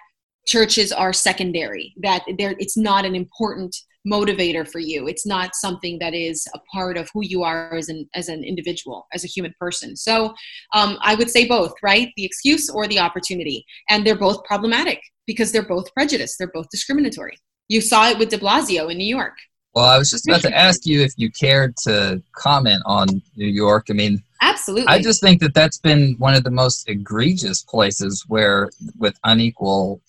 churches 0.49 0.91
are 0.91 1.13
secondary, 1.13 1.95
that 1.99 2.23
it's 2.27 2.77
not 2.77 3.05
an 3.05 3.15
important 3.15 3.77
motivator 4.07 4.69
for 4.69 4.79
you. 4.79 5.09
It's 5.09 5.27
not 5.27 5.55
something 5.55 5.99
that 5.99 6.15
is 6.15 6.47
a 6.55 6.59
part 6.73 6.97
of 6.97 7.09
who 7.13 7.25
you 7.25 7.43
are 7.43 7.75
as 7.75 7.89
an 7.89 8.09
as 8.15 8.29
an 8.29 8.45
individual, 8.45 9.07
as 9.13 9.25
a 9.25 9.29
human 9.29 9.55
person. 9.59 9.97
So 9.97 10.35
um, 10.75 10.99
I 11.01 11.15
would 11.15 11.31
say 11.31 11.47
both, 11.47 11.73
right? 11.83 12.11
The 12.17 12.25
excuse 12.25 12.71
or 12.71 12.87
the 12.87 12.99
opportunity, 12.99 13.65
and 13.91 14.07
they're 14.07 14.17
both 14.17 14.45
problematic 14.45 15.01
because 15.27 15.53
they're 15.53 15.67
both 15.67 15.93
prejudiced. 15.95 16.37
They're 16.39 16.51
both 16.53 16.69
discriminatory. 16.71 17.37
You 17.69 17.81
saw 17.81 18.09
it 18.09 18.19
with 18.19 18.31
De 18.31 18.39
Blasio 18.39 18.91
in 18.91 18.99
New 18.99 19.17
York. 19.17 19.35
Well, 19.75 19.85
I 19.85 19.99
was 19.99 20.11
just 20.11 20.27
about 20.27 20.41
to 20.43 20.57
ask 20.57 20.87
you 20.87 21.03
if 21.03 21.13
you 21.17 21.31
cared 21.31 21.77
to 21.85 22.23
comment 22.33 22.83
on 22.87 23.07
New 23.37 23.47
York. 23.47 23.87
I 23.91 23.93
mean, 23.93 24.23
absolutely. 24.41 24.89
I 24.89 25.01
just 25.01 25.21
think 25.21 25.41
that 25.41 25.55
that's 25.55 25.79
been 25.79 26.17
one 26.19 26.35
of 26.35 26.43
the 26.43 26.51
most 26.51 26.89
egregious 26.89 27.63
places 27.63 28.25
where, 28.27 28.71
with 28.99 29.19
unequal 29.25 30.01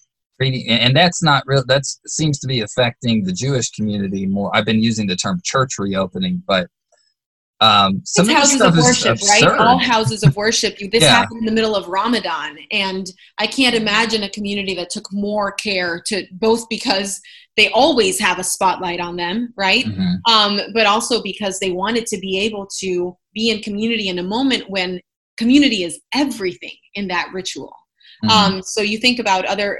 and 0.42 0.96
that's 0.96 1.22
not 1.22 1.44
real 1.46 1.64
that 1.68 1.86
seems 2.08 2.40
to 2.40 2.48
be 2.48 2.62
affecting 2.62 3.24
the 3.24 3.34
jewish 3.34 3.72
community 3.72 4.26
more 4.26 4.56
i've 4.56 4.66
been 4.66 4.82
using 4.82 5.08
the 5.08 5.16
term 5.16 5.40
church 5.44 5.78
reopening 5.78 6.42
but 6.48 6.68
um, 7.62 8.02
some 8.06 8.30
it's 8.30 8.40
houses 8.40 8.62
of 8.62 8.78
worship, 8.78 9.22
right? 9.28 9.60
All 9.60 9.78
houses 9.78 10.24
of 10.24 10.34
worship. 10.36 10.78
This 10.78 11.04
yeah. 11.04 11.10
happened 11.10 11.40
in 11.40 11.46
the 11.46 11.52
middle 11.52 11.76
of 11.76 11.90
Ramadan, 11.90 12.58
and 12.72 13.12
I 13.38 13.48
can't 13.48 13.76
imagine 13.76 14.24
a 14.24 14.30
community 14.30 14.74
that 14.76 14.90
took 14.90 15.12
more 15.12 15.52
care 15.52 16.02
to 16.08 16.26
both 16.32 16.70
because 16.70 17.20
they 17.58 17.70
always 17.72 18.18
have 18.20 18.40
a 18.40 18.44
spotlight 18.44 19.02
on 19.02 19.18
them, 19.18 19.54
right? 19.58 19.84
Mm-hmm. 19.84 20.32
Um, 20.32 20.62
but 20.74 20.86
also 20.86 21.22
because 21.22 21.60
they 21.60 21.72
wanted 21.72 22.06
to 22.08 22.18
be 22.20 22.40
able 22.40 22.66
to 22.80 23.18
be 23.34 23.50
in 23.50 23.62
community 23.62 24.08
in 24.08 24.20
a 24.20 24.24
moment 24.24 24.70
when 24.70 25.02
community 25.36 25.84
is 25.84 26.00
everything 26.14 26.76
in 26.94 27.10
that 27.10 27.30
ritual. 27.34 27.76
Mm-hmm. 28.24 28.54
Um, 28.56 28.62
so 28.62 28.82
you 28.82 28.98
think 28.98 29.20
about 29.20 29.44
other 29.46 29.80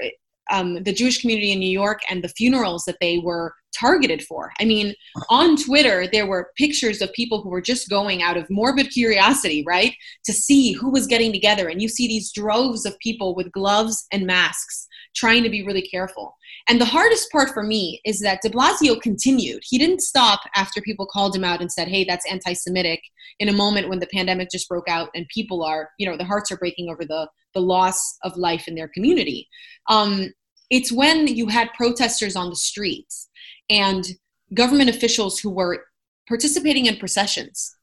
um, 0.50 0.82
the 0.82 0.92
Jewish 0.92 1.20
community 1.20 1.52
in 1.52 1.58
New 1.58 1.70
York 1.70 2.00
and 2.08 2.22
the 2.22 2.28
funerals 2.28 2.84
that 2.84 2.98
they 3.00 3.18
were 3.18 3.54
targeted 3.78 4.22
for. 4.22 4.52
I 4.60 4.64
mean, 4.64 4.94
on 5.28 5.56
Twitter, 5.56 6.06
there 6.06 6.26
were 6.26 6.50
pictures 6.56 7.00
of 7.00 7.12
people 7.12 7.40
who 7.40 7.48
were 7.48 7.60
just 7.60 7.88
going 7.88 8.22
out 8.22 8.36
of 8.36 8.50
morbid 8.50 8.90
curiosity, 8.90 9.64
right, 9.66 9.94
to 10.24 10.32
see 10.32 10.72
who 10.72 10.90
was 10.90 11.06
getting 11.06 11.32
together. 11.32 11.68
And 11.68 11.80
you 11.80 11.88
see 11.88 12.08
these 12.08 12.32
droves 12.32 12.84
of 12.84 12.98
people 12.98 13.34
with 13.34 13.52
gloves 13.52 14.06
and 14.12 14.26
masks 14.26 14.88
trying 15.14 15.42
to 15.42 15.50
be 15.50 15.64
really 15.64 15.82
careful. 15.82 16.36
And 16.68 16.80
the 16.80 16.84
hardest 16.84 17.30
part 17.32 17.50
for 17.50 17.62
me 17.62 18.00
is 18.04 18.20
that 18.20 18.42
de 18.42 18.50
Blasio 18.50 19.00
continued. 19.00 19.62
He 19.64 19.78
didn't 19.78 20.02
stop 20.02 20.40
after 20.54 20.80
people 20.80 21.06
called 21.06 21.34
him 21.34 21.44
out 21.44 21.60
and 21.60 21.70
said, 21.70 21.88
hey, 21.88 22.04
that's 22.04 22.30
anti 22.30 22.52
Semitic, 22.52 23.00
in 23.38 23.48
a 23.48 23.52
moment 23.52 23.88
when 23.88 23.98
the 23.98 24.08
pandemic 24.12 24.50
just 24.50 24.68
broke 24.68 24.88
out 24.88 25.08
and 25.14 25.26
people 25.28 25.64
are, 25.64 25.90
you 25.98 26.08
know, 26.08 26.16
the 26.16 26.24
hearts 26.24 26.52
are 26.52 26.58
breaking 26.58 26.88
over 26.88 27.04
the, 27.04 27.28
the 27.54 27.60
loss 27.60 28.18
of 28.22 28.36
life 28.36 28.68
in 28.68 28.74
their 28.74 28.88
community. 28.88 29.48
Um, 29.88 30.28
it's 30.70 30.92
when 30.92 31.26
you 31.26 31.48
had 31.48 31.72
protesters 31.74 32.36
on 32.36 32.50
the 32.50 32.56
streets 32.56 33.28
and 33.68 34.06
government 34.54 34.90
officials 34.90 35.38
who 35.38 35.50
were 35.50 35.84
participating 36.28 36.86
in 36.86 36.96
processions, 36.96 37.74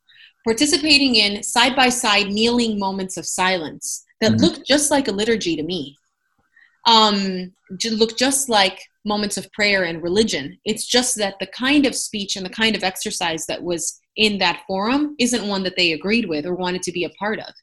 participating 0.46 1.16
in 1.16 1.44
side 1.44 1.76
by 1.76 1.90
side 1.90 2.28
kneeling 2.28 2.80
moments 2.80 3.18
of 3.18 3.26
silence 3.26 4.04
that 4.22 4.32
mm-hmm. 4.32 4.42
looked 4.42 4.66
just 4.66 4.90
like 4.90 5.08
a 5.08 5.12
liturgy 5.12 5.56
to 5.56 5.64
me 5.64 5.96
um, 6.88 7.54
look 7.92 8.18
just 8.18 8.50
like 8.50 8.82
moments 9.06 9.38
of 9.38 9.52
prayer 9.52 9.84
and 9.84 10.02
religion. 10.02 10.58
It's 10.66 10.88
just 10.88 11.18
that 11.18 11.36
the 11.40 11.48
kind 11.48 11.86
of 11.86 11.94
speech 11.94 12.36
and 12.36 12.46
the 12.46 12.50
kind 12.50 12.76
of 12.76 12.84
exercise 12.84 13.46
that 13.46 13.62
was 13.62 14.00
in 14.16 14.40
that 14.40 14.64
forum 14.66 15.16
isn't 15.20 15.48
one 15.48 15.64
that 15.64 15.76
they 15.76 15.92
agreed 15.92 16.28
with 16.28 16.46
or 16.46 16.56
wanted 16.56 16.82
to 16.84 16.92
be 16.92 17.04
a 17.04 17.10
part 17.12 17.40
of. 17.40 17.54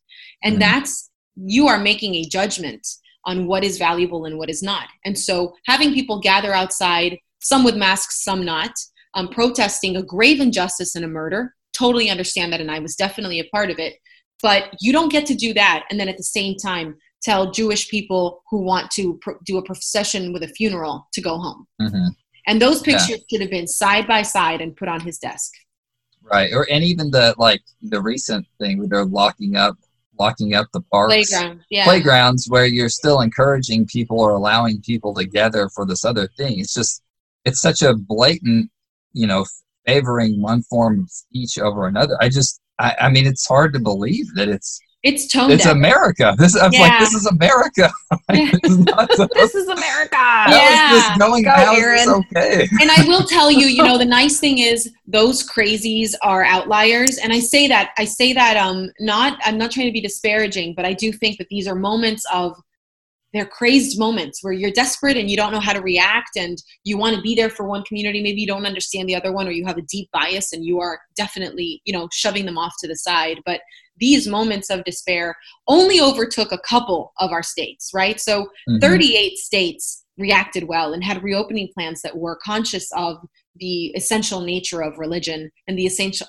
And 0.42 0.54
mm-hmm. 0.54 0.60
that's, 0.60 1.10
you 1.36 1.66
are 1.66 1.78
making 1.78 2.14
a 2.14 2.24
judgment 2.26 2.86
on 3.26 3.46
what 3.46 3.64
is 3.64 3.78
valuable 3.78 4.24
and 4.24 4.38
what 4.38 4.50
is 4.50 4.62
not. 4.62 4.88
And 5.04 5.18
so 5.18 5.54
having 5.66 5.94
people 5.94 6.20
gather 6.20 6.52
outside, 6.52 7.18
some 7.40 7.64
with 7.64 7.76
masks, 7.76 8.22
some 8.24 8.44
not, 8.44 8.72
um, 9.14 9.28
protesting 9.28 9.96
a 9.96 10.02
grave 10.02 10.40
injustice 10.40 10.94
and 10.94 11.04
a 11.04 11.08
murder, 11.08 11.54
totally 11.76 12.10
understand 12.10 12.52
that. 12.52 12.60
And 12.60 12.70
I 12.70 12.78
was 12.78 12.96
definitely 12.96 13.40
a 13.40 13.48
part 13.52 13.70
of 13.70 13.78
it. 13.78 13.94
But 14.42 14.74
you 14.80 14.92
don't 14.92 15.12
get 15.12 15.26
to 15.26 15.34
do 15.34 15.54
that 15.54 15.84
and 15.90 15.98
then 15.98 16.08
at 16.08 16.16
the 16.16 16.22
same 16.22 16.56
time 16.56 16.96
tell 17.22 17.50
Jewish 17.50 17.88
people 17.88 18.42
who 18.50 18.60
want 18.60 18.90
to 18.92 19.18
pro- 19.22 19.38
do 19.46 19.56
a 19.56 19.64
procession 19.64 20.32
with 20.32 20.42
a 20.42 20.48
funeral 20.48 21.08
to 21.14 21.22
go 21.22 21.38
home. 21.38 21.66
Mm-hmm. 21.80 22.08
And 22.46 22.60
those 22.60 22.82
pictures 22.82 23.08
yeah. 23.08 23.16
should 23.30 23.40
have 23.40 23.50
been 23.50 23.66
side 23.66 24.06
by 24.06 24.22
side 24.22 24.60
and 24.60 24.76
put 24.76 24.88
on 24.88 25.00
his 25.00 25.18
desk. 25.18 25.52
Right, 26.22 26.52
or 26.52 26.66
and 26.70 26.82
even 26.82 27.10
the 27.10 27.34
like 27.36 27.62
the 27.82 28.00
recent 28.00 28.46
thing 28.58 28.78
where 28.78 28.88
they're 28.88 29.04
locking 29.04 29.56
up 29.56 29.76
locking 30.18 30.54
up 30.54 30.66
the 30.72 30.80
parks 30.92 31.30
Playground, 31.30 31.60
yeah. 31.70 31.84
playgrounds 31.84 32.46
where 32.48 32.66
you're 32.66 32.88
still 32.88 33.20
encouraging 33.20 33.86
people 33.86 34.20
or 34.20 34.30
allowing 34.30 34.80
people 34.80 35.14
together 35.14 35.68
for 35.74 35.86
this 35.86 36.04
other 36.04 36.28
thing. 36.36 36.58
It's 36.60 36.74
just 36.74 37.02
it's 37.44 37.60
such 37.60 37.82
a 37.82 37.94
blatant, 37.94 38.70
you 39.12 39.26
know, 39.26 39.44
favoring 39.86 40.40
one 40.40 40.62
form 40.62 41.00
of 41.00 41.10
speech 41.10 41.58
over 41.58 41.86
another. 41.86 42.16
I 42.20 42.28
just 42.28 42.60
I, 42.78 42.94
I 43.02 43.10
mean 43.10 43.26
it's 43.26 43.46
hard 43.46 43.72
to 43.74 43.80
believe 43.80 44.26
that 44.34 44.48
it's 44.48 44.80
it's 45.04 45.26
tone 45.26 45.50
It's 45.50 45.64
deaf. 45.64 45.74
America. 45.74 46.34
This 46.38 46.56
I'm 46.56 46.72
yeah. 46.72 46.80
like 46.80 46.98
this 47.00 47.12
is 47.12 47.26
America. 47.26 47.92
this, 48.30 48.70
is 48.70 49.28
this 49.34 49.54
is 49.54 49.68
America. 49.68 50.16
yeah. 50.16 51.14
going 51.18 51.44
Go, 51.44 51.52
Aaron. 51.54 52.08
okay. 52.08 52.62
and 52.80 52.90
I 52.90 53.04
will 53.06 53.24
tell 53.24 53.50
you, 53.50 53.66
you 53.66 53.82
know, 53.82 53.98
the 53.98 54.06
nice 54.06 54.40
thing 54.40 54.58
is 54.58 54.90
those 55.06 55.46
crazies 55.46 56.14
are 56.22 56.42
outliers, 56.42 57.18
and 57.18 57.34
I 57.34 57.40
say 57.40 57.68
that 57.68 57.92
I 57.98 58.06
say 58.06 58.32
that 58.32 58.56
um 58.56 58.90
not 58.98 59.38
I'm 59.44 59.58
not 59.58 59.70
trying 59.70 59.86
to 59.86 59.92
be 59.92 60.00
disparaging, 60.00 60.74
but 60.74 60.86
I 60.86 60.94
do 60.94 61.12
think 61.12 61.36
that 61.36 61.48
these 61.50 61.68
are 61.68 61.74
moments 61.74 62.24
of 62.32 62.56
they're 63.34 63.44
crazed 63.44 63.98
moments 63.98 64.42
where 64.42 64.52
you're 64.52 64.70
desperate 64.70 65.16
and 65.16 65.28
you 65.28 65.36
don't 65.36 65.52
know 65.52 65.60
how 65.60 65.72
to 65.72 65.82
react 65.82 66.36
and 66.36 66.56
you 66.84 66.96
want 66.96 67.16
to 67.16 67.20
be 67.20 67.34
there 67.34 67.50
for 67.50 67.66
one 67.66 67.82
community 67.82 68.22
maybe 68.22 68.40
you 68.40 68.46
don't 68.46 68.64
understand 68.64 69.08
the 69.08 69.16
other 69.16 69.32
one 69.32 69.48
or 69.48 69.50
you 69.50 69.66
have 69.66 69.76
a 69.76 69.82
deep 69.82 70.08
bias 70.12 70.52
and 70.52 70.64
you 70.64 70.78
are 70.78 71.00
definitely 71.16 71.82
you 71.84 71.92
know 71.92 72.08
shoving 72.12 72.46
them 72.46 72.56
off 72.56 72.72
to 72.78 72.86
the 72.86 72.94
side 72.94 73.40
but 73.44 73.60
these 73.98 74.26
moments 74.26 74.70
of 74.70 74.84
despair 74.84 75.36
only 75.68 76.00
overtook 76.00 76.52
a 76.52 76.58
couple 76.58 77.12
of 77.18 77.32
our 77.32 77.42
states 77.42 77.90
right 77.94 78.20
so 78.20 78.42
mm-hmm. 78.68 78.78
38 78.78 79.38
states 79.38 80.04
reacted 80.16 80.64
well 80.64 80.92
and 80.92 81.02
had 81.02 81.22
reopening 81.22 81.68
plans 81.74 82.00
that 82.02 82.16
were 82.16 82.38
conscious 82.44 82.88
of 82.92 83.16
the 83.56 83.86
essential 83.96 84.40
nature 84.40 84.82
of 84.82 84.98
religion 84.98 85.50
and 85.68 85.78
the 85.78 85.86
essential 85.86 86.26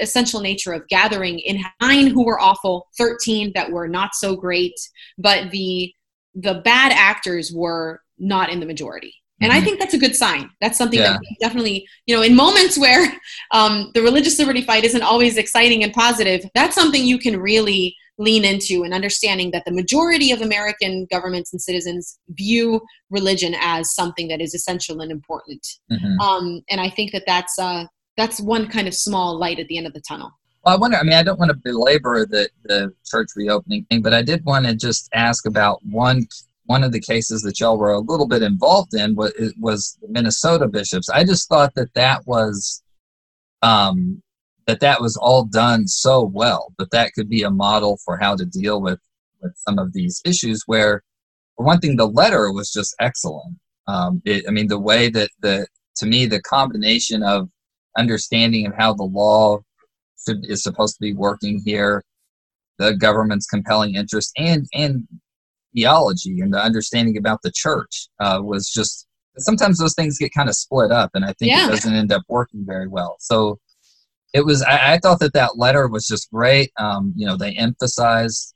essential 0.00 0.40
nature 0.40 0.72
of 0.72 0.86
gathering 0.88 1.38
in 1.40 1.62
nine 1.80 2.06
who 2.06 2.24
were 2.24 2.40
awful 2.40 2.88
13 2.96 3.52
that 3.54 3.70
were 3.70 3.88
not 3.88 4.14
so 4.14 4.36
great 4.36 4.74
but 5.18 5.50
the 5.50 5.92
the 6.34 6.60
bad 6.64 6.92
actors 6.92 7.52
were 7.52 8.00
not 8.18 8.50
in 8.50 8.60
the 8.60 8.66
majority 8.66 9.14
and 9.40 9.50
mm-hmm. 9.50 9.60
i 9.60 9.64
think 9.64 9.78
that's 9.78 9.94
a 9.94 9.98
good 9.98 10.14
sign 10.14 10.50
that's 10.60 10.78
something 10.78 10.98
yeah. 10.98 11.12
that 11.12 11.36
definitely 11.40 11.86
you 12.06 12.14
know 12.14 12.22
in 12.22 12.34
moments 12.34 12.78
where 12.78 13.12
um, 13.52 13.90
the 13.94 14.02
religious 14.02 14.38
liberty 14.38 14.62
fight 14.62 14.84
isn't 14.84 15.02
always 15.02 15.36
exciting 15.36 15.82
and 15.82 15.92
positive 15.92 16.44
that's 16.54 16.74
something 16.74 17.04
you 17.04 17.18
can 17.18 17.38
really 17.38 17.94
lean 18.20 18.44
into 18.44 18.82
and 18.82 18.92
understanding 18.92 19.50
that 19.52 19.64
the 19.64 19.72
majority 19.72 20.32
of 20.32 20.40
american 20.40 21.06
governments 21.10 21.52
and 21.52 21.62
citizens 21.62 22.18
view 22.30 22.80
religion 23.10 23.54
as 23.60 23.94
something 23.94 24.28
that 24.28 24.40
is 24.40 24.54
essential 24.54 25.00
and 25.00 25.10
important 25.12 25.64
mm-hmm. 25.90 26.20
um, 26.20 26.62
and 26.70 26.80
i 26.80 26.88
think 26.88 27.12
that 27.12 27.24
that's 27.26 27.58
uh, 27.58 27.84
that's 28.16 28.40
one 28.40 28.66
kind 28.68 28.88
of 28.88 28.94
small 28.94 29.38
light 29.38 29.58
at 29.58 29.68
the 29.68 29.78
end 29.78 29.86
of 29.86 29.92
the 29.92 30.02
tunnel 30.08 30.32
well, 30.64 30.74
I 30.74 30.78
wonder. 30.78 30.96
I 30.96 31.02
mean, 31.02 31.14
I 31.14 31.22
don't 31.22 31.38
want 31.38 31.50
to 31.50 31.56
belabor 31.56 32.26
the 32.26 32.48
the 32.64 32.92
church 33.06 33.28
reopening 33.36 33.86
thing, 33.88 34.02
but 34.02 34.12
I 34.12 34.22
did 34.22 34.44
want 34.44 34.66
to 34.66 34.74
just 34.74 35.08
ask 35.14 35.46
about 35.46 35.78
one 35.86 36.26
one 36.68 36.84
of 36.84 36.92
the 36.92 37.00
cases 37.00 37.40
that 37.42 37.58
y'all 37.58 37.78
were 37.78 37.92
a 37.92 37.98
little 37.98 38.28
bit 38.28 38.42
involved 38.42 38.92
in 38.94 39.16
was 39.16 39.32
was 39.58 39.98
Minnesota 40.06 40.68
bishops. 40.68 41.08
I 41.08 41.24
just 41.24 41.48
thought 41.48 41.74
that 41.76 41.94
that 41.94 42.26
was 42.26 42.82
um, 43.62 44.22
that 44.66 44.80
that 44.80 45.00
was 45.00 45.16
all 45.16 45.44
done 45.44 45.88
so 45.88 46.22
well 46.22 46.74
that 46.78 46.90
that 46.90 47.14
could 47.14 47.30
be 47.30 47.42
a 47.42 47.50
model 47.50 47.98
for 48.04 48.18
how 48.18 48.36
to 48.36 48.44
deal 48.44 48.82
with 48.82 49.00
with 49.40 49.52
some 49.56 49.78
of 49.78 49.94
these 49.94 50.20
issues. 50.26 50.62
Where, 50.66 51.02
for 51.56 51.64
one 51.64 51.80
thing, 51.80 51.96
the 51.96 52.06
letter 52.06 52.52
was 52.52 52.70
just 52.70 52.94
excellent. 53.00 53.56
Um, 53.86 54.20
it, 54.26 54.44
I 54.46 54.50
mean, 54.50 54.68
the 54.68 54.78
way 54.78 55.08
that 55.08 55.30
the 55.40 55.66
to 55.96 56.06
me 56.06 56.26
the 56.26 56.42
combination 56.42 57.22
of 57.22 57.48
understanding 57.96 58.66
of 58.66 58.74
how 58.74 58.92
the 58.92 59.04
law 59.04 59.60
should, 60.22 60.44
is 60.44 60.62
supposed 60.62 60.96
to 60.96 61.00
be 61.00 61.14
working 61.14 61.62
here, 61.64 62.04
the 62.78 62.94
government's 62.94 63.46
compelling 63.46 63.94
interest, 63.94 64.32
and 64.36 64.66
and 64.74 65.08
theology 65.74 66.40
and 66.40 66.52
the 66.52 66.62
understanding 66.62 67.16
about 67.16 67.40
the 67.42 67.52
church 67.52 68.08
uh, 68.20 68.40
was 68.42 68.70
just 68.70 69.08
sometimes 69.38 69.78
those 69.78 69.94
things 69.94 70.18
get 70.18 70.34
kind 70.34 70.48
of 70.48 70.54
split 70.54 70.90
up, 70.90 71.10
and 71.14 71.24
I 71.24 71.32
think 71.34 71.52
yeah. 71.52 71.66
it 71.66 71.70
doesn't 71.70 71.94
end 71.94 72.12
up 72.12 72.22
working 72.28 72.64
very 72.66 72.88
well. 72.88 73.16
So 73.20 73.58
it 74.34 74.44
was. 74.44 74.62
I, 74.62 74.94
I 74.94 74.98
thought 74.98 75.20
that 75.20 75.32
that 75.34 75.58
letter 75.58 75.88
was 75.88 76.06
just 76.06 76.30
great. 76.30 76.70
Um, 76.78 77.12
you 77.16 77.26
know, 77.26 77.36
they 77.36 77.52
emphasized 77.52 78.54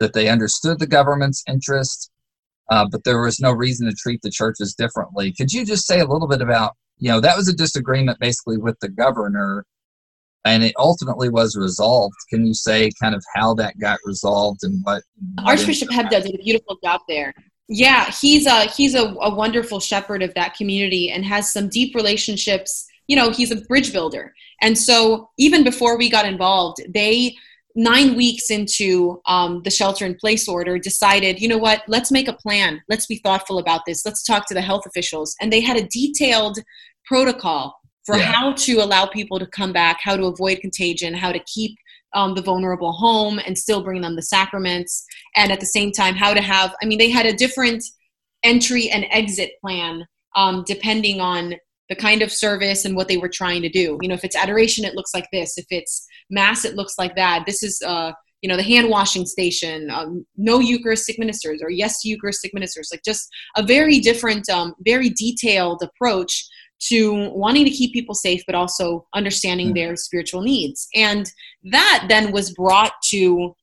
that 0.00 0.12
they 0.12 0.28
understood 0.28 0.78
the 0.78 0.86
government's 0.86 1.42
interest, 1.48 2.10
uh, 2.70 2.86
but 2.90 3.04
there 3.04 3.20
was 3.20 3.40
no 3.40 3.52
reason 3.52 3.88
to 3.88 3.94
treat 3.94 4.20
the 4.22 4.30
churches 4.30 4.74
differently. 4.74 5.32
Could 5.32 5.52
you 5.52 5.64
just 5.64 5.86
say 5.86 6.00
a 6.00 6.06
little 6.06 6.28
bit 6.28 6.42
about? 6.42 6.74
You 7.00 7.10
know, 7.10 7.20
that 7.20 7.36
was 7.36 7.48
a 7.48 7.54
disagreement 7.54 8.18
basically 8.18 8.56
with 8.56 8.76
the 8.80 8.88
governor 8.88 9.64
and 10.44 10.64
it 10.64 10.74
ultimately 10.78 11.28
was 11.28 11.56
resolved. 11.56 12.14
Can 12.30 12.46
you 12.46 12.54
say 12.54 12.90
kind 13.00 13.14
of 13.14 13.24
how 13.34 13.54
that 13.54 13.78
got 13.78 13.98
resolved 14.04 14.60
and 14.62 14.80
what? 14.84 15.02
Archbishop 15.44 15.88
Hebda 15.90 16.22
did 16.22 16.34
a 16.34 16.42
beautiful 16.42 16.78
job 16.82 17.00
there. 17.08 17.34
Yeah, 17.68 18.10
he's 18.10 18.46
a 18.46 18.64
he's 18.64 18.94
a, 18.94 19.14
a 19.20 19.34
wonderful 19.34 19.80
shepherd 19.80 20.22
of 20.22 20.32
that 20.34 20.54
community 20.54 21.10
and 21.10 21.24
has 21.24 21.52
some 21.52 21.68
deep 21.68 21.94
relationships. 21.94 22.86
You 23.08 23.16
know, 23.16 23.30
he's 23.30 23.50
a 23.50 23.56
bridge 23.56 23.92
builder, 23.92 24.34
and 24.62 24.76
so 24.76 25.30
even 25.38 25.64
before 25.64 25.98
we 25.98 26.08
got 26.08 26.26
involved, 26.26 26.80
they 26.92 27.36
nine 27.74 28.16
weeks 28.16 28.50
into 28.50 29.20
um, 29.26 29.62
the 29.62 29.70
shelter 29.70 30.04
in 30.04 30.14
place 30.16 30.48
order 30.48 30.78
decided 30.78 31.40
you 31.40 31.46
know 31.46 31.58
what 31.58 31.82
let's 31.86 32.10
make 32.10 32.26
a 32.26 32.32
plan 32.32 32.82
let's 32.88 33.06
be 33.06 33.20
thoughtful 33.22 33.58
about 33.58 33.82
this 33.86 34.04
let's 34.04 34.24
talk 34.24 34.48
to 34.48 34.54
the 34.54 34.60
health 34.60 34.84
officials 34.84 35.36
and 35.40 35.52
they 35.52 35.60
had 35.60 35.76
a 35.76 35.86
detailed 35.86 36.58
protocol 37.06 37.77
for 38.08 38.16
yeah. 38.16 38.32
how 38.32 38.52
to 38.52 38.76
allow 38.76 39.04
people 39.04 39.38
to 39.38 39.46
come 39.48 39.70
back, 39.70 39.98
how 40.02 40.16
to 40.16 40.24
avoid 40.24 40.60
contagion, 40.60 41.12
how 41.12 41.30
to 41.30 41.38
keep 41.40 41.76
um, 42.14 42.34
the 42.34 42.40
vulnerable 42.40 42.90
home 42.90 43.38
and 43.44 43.56
still 43.56 43.82
bring 43.82 44.00
them 44.00 44.16
the 44.16 44.22
sacraments, 44.22 45.04
and 45.36 45.52
at 45.52 45.60
the 45.60 45.66
same 45.66 45.92
time, 45.92 46.14
how 46.14 46.32
to 46.32 46.40
have, 46.40 46.74
I 46.82 46.86
mean, 46.86 46.96
they 46.96 47.10
had 47.10 47.26
a 47.26 47.34
different 47.34 47.84
entry 48.42 48.88
and 48.88 49.04
exit 49.10 49.50
plan 49.60 50.06
um, 50.36 50.64
depending 50.66 51.20
on 51.20 51.54
the 51.90 51.96
kind 51.96 52.22
of 52.22 52.32
service 52.32 52.86
and 52.86 52.96
what 52.96 53.08
they 53.08 53.18
were 53.18 53.28
trying 53.28 53.60
to 53.60 53.68
do. 53.68 53.98
You 54.00 54.08
know, 54.08 54.14
if 54.14 54.24
it's 54.24 54.36
adoration, 54.36 54.86
it 54.86 54.94
looks 54.94 55.12
like 55.12 55.26
this. 55.30 55.58
If 55.58 55.66
it's 55.68 56.06
mass, 56.30 56.64
it 56.64 56.76
looks 56.76 56.94
like 56.96 57.14
that. 57.16 57.44
This 57.44 57.62
is, 57.62 57.82
uh, 57.84 58.12
you 58.40 58.48
know, 58.48 58.56
the 58.56 58.62
hand 58.62 58.88
washing 58.88 59.26
station, 59.26 59.90
um, 59.90 60.24
no 60.38 60.60
Eucharistic 60.60 61.18
ministers 61.18 61.60
or 61.62 61.68
yes 61.68 62.00
to 62.00 62.08
Eucharistic 62.08 62.54
ministers. 62.54 62.88
Like 62.90 63.02
just 63.04 63.28
a 63.58 63.62
very 63.62 63.98
different, 64.00 64.48
um, 64.48 64.72
very 64.86 65.10
detailed 65.10 65.82
approach 65.82 66.48
to 66.80 67.30
wanting 67.30 67.64
to 67.64 67.70
keep 67.70 67.92
people 67.92 68.14
safe 68.14 68.42
but 68.46 68.54
also 68.54 69.06
understanding 69.14 69.70
mm. 69.70 69.74
their 69.74 69.96
spiritual 69.96 70.42
needs 70.42 70.88
and 70.94 71.32
that 71.64 72.06
then 72.08 72.32
was 72.32 72.52
brought 72.52 72.92
to 73.02 73.54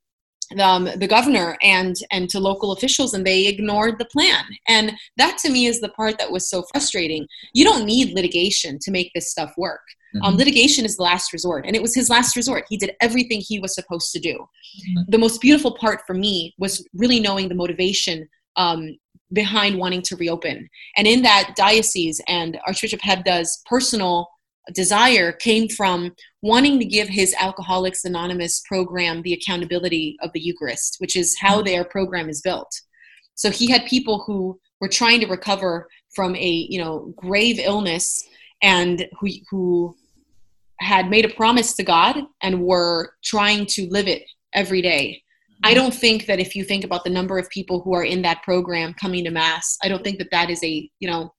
um, 0.59 0.87
the 0.97 1.07
governor 1.07 1.57
and 1.61 1.95
and 2.11 2.29
to 2.29 2.39
local 2.39 2.71
officials 2.71 3.13
and 3.13 3.25
they 3.25 3.47
ignored 3.47 3.97
the 3.97 4.05
plan 4.05 4.43
and 4.67 4.93
that 5.17 5.37
to 5.39 5.49
me 5.49 5.65
is 5.65 5.81
the 5.81 5.89
part 5.89 6.17
that 6.17 6.31
was 6.31 6.49
so 6.49 6.63
frustrating 6.71 7.27
you 7.53 7.63
don't 7.63 7.85
need 7.85 8.13
litigation 8.13 8.77
to 8.79 8.91
make 8.91 9.11
this 9.13 9.31
stuff 9.31 9.51
work 9.57 9.81
um, 10.15 10.21
mm-hmm. 10.21 10.25
um, 10.27 10.37
litigation 10.37 10.85
is 10.85 10.97
the 10.97 11.03
last 11.03 11.33
resort 11.33 11.65
and 11.65 11.75
it 11.75 11.81
was 11.81 11.95
his 11.95 12.09
last 12.09 12.35
resort 12.35 12.65
he 12.69 12.77
did 12.77 12.91
everything 13.01 13.41
he 13.41 13.59
was 13.59 13.73
supposed 13.73 14.11
to 14.11 14.19
do 14.19 14.33
mm-hmm. 14.33 15.01
the 15.07 15.17
most 15.17 15.41
beautiful 15.41 15.75
part 15.77 16.01
for 16.05 16.13
me 16.13 16.53
was 16.57 16.87
really 16.93 17.19
knowing 17.19 17.49
the 17.49 17.55
motivation 17.55 18.27
um, 18.57 18.95
behind 19.33 19.77
wanting 19.77 20.01
to 20.01 20.15
reopen 20.15 20.67
and 20.97 21.07
in 21.07 21.21
that 21.21 21.53
diocese 21.55 22.21
and 22.27 22.59
archbishop 22.67 22.99
hebda's 23.01 23.61
personal 23.65 24.27
desire 24.73 25.31
came 25.31 25.69
from 25.69 26.13
wanting 26.41 26.79
to 26.79 26.85
give 26.85 27.07
his 27.07 27.35
Alcoholics 27.39 28.05
Anonymous 28.05 28.61
program 28.67 29.21
the 29.21 29.33
accountability 29.33 30.17
of 30.21 30.31
the 30.33 30.39
Eucharist, 30.39 30.95
which 30.99 31.15
is 31.15 31.37
how 31.39 31.61
their 31.61 31.83
program 31.83 32.29
is 32.29 32.41
built. 32.41 32.71
So 33.35 33.51
he 33.51 33.69
had 33.69 33.85
people 33.85 34.23
who 34.25 34.59
were 34.81 34.87
trying 34.87 35.19
to 35.21 35.27
recover 35.27 35.87
from 36.13 36.35
a 36.35 36.49
you 36.69 36.79
know 36.79 37.13
grave 37.15 37.59
illness 37.59 38.27
and 38.61 39.07
who 39.19 39.27
who 39.49 39.95
had 40.79 41.09
made 41.09 41.25
a 41.25 41.33
promise 41.33 41.73
to 41.75 41.83
God 41.83 42.21
and 42.41 42.63
were 42.63 43.13
trying 43.23 43.65
to 43.67 43.87
live 43.89 44.07
it 44.07 44.23
every 44.53 44.81
day. 44.81 45.21
I 45.63 45.73
don't 45.73 45.93
think 45.93 46.25
that 46.27 46.39
if 46.39 46.55
you 46.55 46.63
think 46.63 46.83
about 46.83 47.03
the 47.03 47.09
number 47.09 47.37
of 47.39 47.49
people 47.49 47.81
who 47.81 47.93
are 47.93 48.03
in 48.03 48.21
that 48.23 48.43
program 48.43 48.93
coming 48.93 49.23
to 49.23 49.31
mass, 49.31 49.77
I 49.83 49.87
don't 49.87 50.03
think 50.03 50.19
that 50.19 50.31
that 50.31 50.49
is 50.49 50.63
a 50.63 50.89
you 50.99 51.09
know 51.09 51.33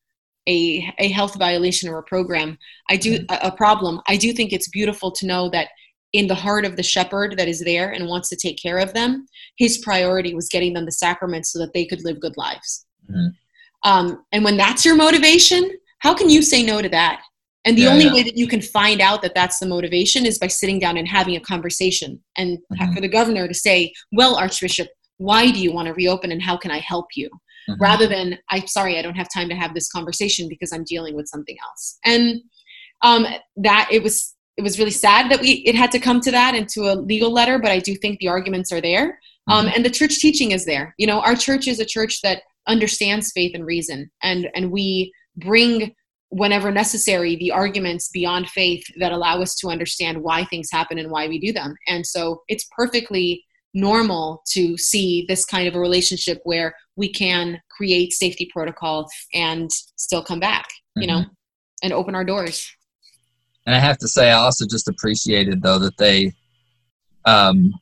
a, 0.49 0.93
a 0.99 1.09
health 1.09 1.37
violation 1.37 1.89
or 1.89 1.99
a 1.99 2.03
program. 2.05 2.59
I 2.89 2.97
do 2.97 3.25
a, 3.29 3.39
a 3.45 3.53
problem. 3.53 4.01
I 4.09 4.17
do 4.17 4.33
think 4.33 4.53
it's 4.53 4.69
beautiful 4.69 5.11
to 5.13 5.27
know 5.27 5.51
that 5.51 5.69
in 6.13 6.29
the 6.29 6.35
heart 6.35 6.65
of 6.65 6.77
the 6.77 6.83
shepherd 6.83 7.37
that 7.37 7.49
is 7.49 7.61
there 7.61 7.91
and 7.91 8.07
wants 8.07 8.29
to 8.29 8.37
take 8.37 8.61
care 8.61 8.79
of 8.79 8.95
them 8.95 9.27
his 9.57 9.79
priority 9.79 10.35
was 10.35 10.49
getting 10.49 10.73
them 10.73 10.85
the 10.85 10.93
sacraments 10.93 11.53
so 11.53 11.59
that 11.59 11.73
they 11.73 11.85
could 11.85 12.03
live 12.05 12.21
good 12.21 12.37
lives. 12.37 12.87
Mm-hmm. 13.11 13.91
um, 13.91 14.25
and 14.33 14.45
when 14.45 14.57
that's 14.57 14.85
your 14.85 14.97
motivation 14.97 15.71
how 15.99 16.15
can 16.15 16.31
you 16.31 16.43
say 16.43 16.63
no 16.63 16.81
to 16.81 16.89
that 16.89 17.23
and 17.67 17.77
the 17.77 17.83
yeah, 17.83 17.91
only 17.91 18.07
yeah. 18.07 18.15
way 18.15 18.23
that 18.23 18.37
you 18.37 18.47
can 18.47 18.63
find 18.63 19.01
out 19.01 19.21
that 19.21 19.35
that's 19.35 19.59
the 19.59 19.67
motivation 19.67 20.25
is 20.25 20.39
by 20.39 20.47
sitting 20.47 20.79
down 20.79 20.97
and 20.97 21.07
having 21.07 21.37
a 21.37 21.41
conversation 21.41 22.19
and 22.37 22.59
mm-hmm. 22.73 22.93
for 22.95 23.01
the 23.01 23.09
governor 23.09 23.47
to 23.47 23.55
say 23.55 23.93
well 24.13 24.37
archbishop 24.37 24.89
why 25.19 25.51
do 25.51 25.61
you 25.61 25.73
want 25.73 25.87
to 25.87 25.95
reopen 25.95 26.33
and 26.33 26.43
how 26.43 26.57
can 26.57 26.71
i 26.71 26.79
help 26.79 27.07
you 27.15 27.29
mm-hmm. 27.69 27.83
rather 27.83 28.07
than 28.07 28.39
i'm 28.51 28.67
sorry 28.67 28.99
i 28.99 29.03
don't 29.03 29.17
have 29.17 29.29
time 29.33 29.49
to 29.49 29.55
have 29.55 29.75
this 29.75 29.91
conversation 29.91 30.49
because 30.49 30.73
i'm 30.73 30.85
dealing 30.85 31.15
with 31.15 31.29
something 31.29 31.57
else 31.69 31.99
and 32.05 32.41
um, 33.03 33.27
that 33.57 33.89
it 33.93 34.03
was 34.03 34.35
it 34.57 34.63
was 34.63 34.79
really 34.79 34.91
sad 34.91 35.31
that 35.31 35.41
we 35.41 35.51
it 35.67 35.75
had 35.75 35.93
to 35.93 35.99
come 35.99 36.19
to 36.19 36.31
that 36.31 36.55
into 36.55 36.91
a 36.91 36.95
legal 36.95 37.31
letter 37.31 37.59
but 37.59 37.71
i 37.71 37.79
do 37.79 37.95
think 37.95 38.19
the 38.19 38.29
arguments 38.29 38.73
are 38.73 38.81
there 38.81 39.19
um, 39.49 39.67
mm-hmm. 39.67 39.75
and 39.77 39.85
the 39.85 39.91
church 39.91 40.19
teaching 40.19 40.53
is 40.53 40.65
there 40.65 40.95
you 40.99 41.07
know 41.07 41.21
our 41.21 41.35
church 41.35 41.69
is 41.69 41.81
a 41.81 41.85
church 41.85 42.23
that 42.23 42.43
understands 42.69 43.33
faith 43.33 43.53
and 43.55 43.67
reason 43.67 44.11
and 44.23 44.49
and 44.55 44.71
we 44.71 45.13
bring 45.37 45.95
whenever 46.31 46.73
necessary 46.73 47.37
the 47.37 47.53
arguments 47.53 48.09
beyond 48.09 48.49
faith 48.49 48.85
that 48.99 49.13
allow 49.13 49.41
us 49.41 49.55
to 49.55 49.69
understand 49.69 50.23
why 50.23 50.45
things 50.45 50.69
happen 50.73 50.99
and 50.99 51.11
why 51.11 51.29
we 51.29 51.39
do 51.39 51.53
them 51.53 51.75
and 51.87 52.05
so 52.05 52.43
it's 52.49 52.67
perfectly 52.77 53.45
normal 53.75 54.43
to 54.47 54.77
see 54.77 55.25
this 55.29 55.45
kind 55.45 55.69
of 55.69 55.75
a 55.75 55.81
relationship 55.81 56.41
where 56.45 56.75
we 56.97 57.13
can 57.13 57.61
create 57.71 58.13
safety 58.13 58.49
protocol 58.53 59.09
and 59.35 59.71
still 59.97 60.25
come 60.25 60.41
back 60.41 60.67
you 60.97 61.07
mm-hmm. 61.07 61.21
know 61.21 61.27
and 61.83 61.93
open 61.93 62.15
our 62.15 62.25
doors 62.25 62.71
and 63.67 63.75
i 63.75 63.79
have 63.79 63.99
to 63.99 64.09
say 64.09 64.31
i 64.31 64.35
also 64.35 64.67
just 64.67 64.89
appreciated 64.89 65.63
though 65.63 65.79
that 65.79 65.97
they 65.99 66.33
um 67.25 67.73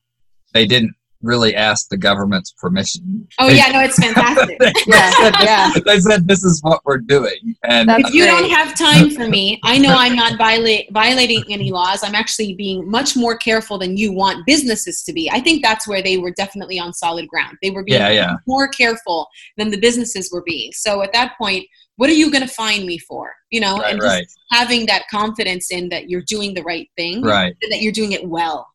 they 0.53 0.67
didn't 0.67 0.93
really 1.25 1.55
ask 1.55 1.89
the 1.89 1.97
government's 1.97 2.53
permission. 2.53 3.27
Oh 3.39 3.49
yeah, 3.49 3.69
no, 3.73 3.81
it's 3.81 3.99
fantastic. 3.99 4.59
they, 4.61 4.73
yeah, 4.87 5.11
said, 5.11 5.35
yeah. 5.41 5.73
They 5.85 6.01
said 6.01 6.29
this 6.29 6.45
is 6.45 6.61
what 6.63 6.81
we're 6.85 6.99
doing, 6.99 7.57
and 7.65 7.91
if 7.91 8.13
you 8.13 8.25
don't 8.25 8.51
have 8.51 8.77
time 8.77 9.11
for 9.11 9.29
me, 9.29 9.61
I 9.65 9.79
know 9.79 9.95
I'm 9.97 10.15
not 10.15 10.39
violate, 10.39 10.93
violating 10.93 11.45
any 11.49 11.71
laws. 11.71 12.03
I'm 12.03 12.15
actually 12.15 12.55
being 12.55 12.89
much 12.89 13.17
more 13.17 13.37
careful 13.37 13.79
than 13.79 13.97
you 13.97 14.13
want 14.13 14.47
businesses 14.47 15.03
to 15.05 15.13
be. 15.13 15.31
I 15.31 15.41
think 15.41 15.63
that's 15.63 15.89
where 15.89 16.03
they 16.03 16.19
were 16.19 16.33
definitely 16.33 16.79
on 16.79 16.93
solid 16.93 17.29
ground. 17.29 17.57
They 17.63 17.71
were 17.71 17.85
being 17.85 18.01
yeah, 18.01 18.11
yeah. 18.11 18.37
more 18.47 18.69
careful 18.69 19.29
than 19.57 19.71
the 19.71 19.79
businesses 19.79 20.31
were 20.33 20.43
being. 20.43 20.73
So 20.73 21.03
at 21.03 21.13
that 21.13 21.37
point, 21.39 21.67
what 21.97 22.11
are 22.11 22.15
you 22.15 22.31
going 22.31 22.47
to 22.47 22.53
find 22.53 22.85
me 22.87 22.99
for? 22.99 23.33
You 23.51 23.61
know, 23.61 23.79
right, 23.79 23.93
and 23.93 24.03
right. 24.03 24.27
having 24.51 24.87
that 24.87 25.05
confidence 25.11 25.71
in 25.71 25.89
that 25.91 26.09
you're 26.11 26.25
doing 26.27 26.55
the 26.55 26.63
right 26.63 26.89
thing, 26.97 27.23
right, 27.23 27.55
and 27.63 27.73
that 27.73 27.81
you're 27.81 27.93
doing 27.93 28.13
it 28.13 28.27
well. 28.27 28.67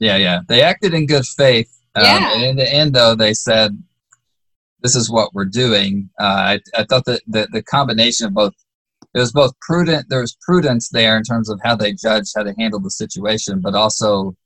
Yeah, 0.00 0.16
yeah. 0.16 0.40
They 0.48 0.62
acted 0.62 0.94
in 0.94 1.06
good 1.06 1.24
faith 1.24 1.75
um, 1.96 2.04
yeah. 2.04 2.34
And 2.34 2.44
in 2.44 2.56
the 2.56 2.72
end, 2.72 2.94
though, 2.94 3.14
they 3.14 3.34
said, 3.34 3.82
"This 4.82 4.96
is 4.96 5.10
what 5.10 5.34
we're 5.34 5.44
doing." 5.44 6.10
Uh, 6.20 6.24
I, 6.24 6.60
I 6.76 6.84
thought 6.84 7.04
that 7.06 7.22
the, 7.26 7.48
the 7.52 7.62
combination 7.62 8.26
of 8.26 8.34
both 8.34 8.54
it 9.14 9.20
was 9.20 9.32
both 9.32 9.58
prudent. 9.60 10.08
There 10.10 10.20
was 10.20 10.36
prudence 10.42 10.90
there 10.90 11.16
in 11.16 11.22
terms 11.22 11.48
of 11.48 11.58
how 11.64 11.74
they 11.74 11.94
judged 11.94 12.32
how 12.36 12.42
to 12.42 12.54
handle 12.58 12.80
the 12.80 12.90
situation, 12.90 13.60
but 13.62 13.74
also 13.74 14.36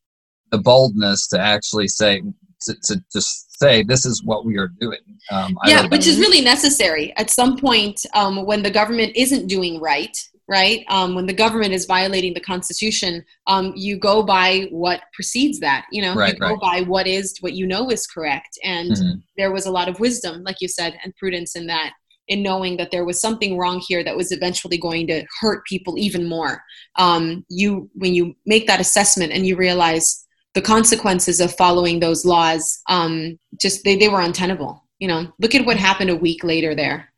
the 0.53 0.59
boldness 0.59 1.27
to 1.29 1.41
actually 1.41 1.89
say 1.89 2.23
to, 2.63 2.75
to 2.85 3.03
just 3.13 3.59
say 3.59 3.83
this 3.83 4.05
is 4.07 4.23
what 4.25 4.45
we 4.45 4.59
are 4.59 4.69
doing. 4.81 5.01
Um, 5.31 5.59
yeah, 5.67 5.89
which 5.89 6.07
is 6.07 6.19
really 6.19 6.41
necessary 6.41 7.13
at 7.17 7.31
some 7.31 7.59
point 7.59 8.07
um, 8.15 8.45
when 8.47 8.63
the 8.63 8.71
government 8.71 9.13
isn't 9.17 9.49
doing 9.49 9.81
right 9.81 10.17
right? 10.51 10.85
Um, 10.89 11.15
when 11.15 11.27
the 11.27 11.33
government 11.33 11.73
is 11.73 11.87
violating 11.87 12.35
the 12.35 12.41
Constitution, 12.41 13.25
um, 13.47 13.73
you 13.77 13.97
go 13.97 14.25
by 14.25 14.67
what 14.73 15.01
precedes 15.15 15.61
that. 15.61 15.87
You 15.93 16.03
know, 16.03 16.15
right, 16.15 16.35
you 16.35 16.41
go 16.41 16.57
right. 16.57 16.61
by 16.61 16.81
what 16.83 17.07
is 17.07 17.37
what 17.41 17.53
you 17.53 17.69
know 17.69 17.89
is 17.89 18.07
correct. 18.07 18.59
And 18.65 18.91
mm-hmm. 18.91 19.19
there 19.39 19.53
was 19.53 19.67
a 19.67 19.71
lot 19.71 19.89
of 19.89 20.01
wisdom, 20.01 20.43
like 20.43 20.57
you 20.61 20.67
said, 20.67 20.99
and 21.05 21.15
prudence 21.15 21.55
in 21.55 21.69
that, 21.69 21.93
in 22.27 22.43
knowing 22.43 22.77
that 22.79 22.91
there 22.91 23.05
was 23.05 23.21
something 23.21 23.57
wrong 23.57 23.81
here 23.87 24.03
that 24.03 24.17
was 24.17 24.33
eventually 24.33 24.77
going 24.77 25.07
to 25.07 25.25
hurt 25.41 25.65
people 25.67 25.97
even 25.97 26.29
more. 26.29 26.61
Um, 26.97 27.47
you, 27.49 27.89
when 27.95 28.17
you 28.17 28.35
make 28.45 28.67
that 28.67 28.81
assessment 28.81 29.33
and 29.33 29.47
you 29.47 29.57
realize 29.57 30.27
the 30.55 30.63
consequences 30.63 31.41
of 31.41 31.55
following 31.55 32.01
those 32.01 32.25
laws, 32.25 32.83
um, 32.89 33.39
just 33.61 33.85
they, 33.85 33.95
they 33.95 34.09
were 34.09 34.21
untenable. 34.21 34.85
You 34.99 35.07
know, 35.09 35.33
look 35.39 35.55
at 35.55 35.65
what 35.65 35.77
happened 35.77 36.11
a 36.11 36.17
week 36.17 36.43
later 36.43 36.75
there 36.75 37.10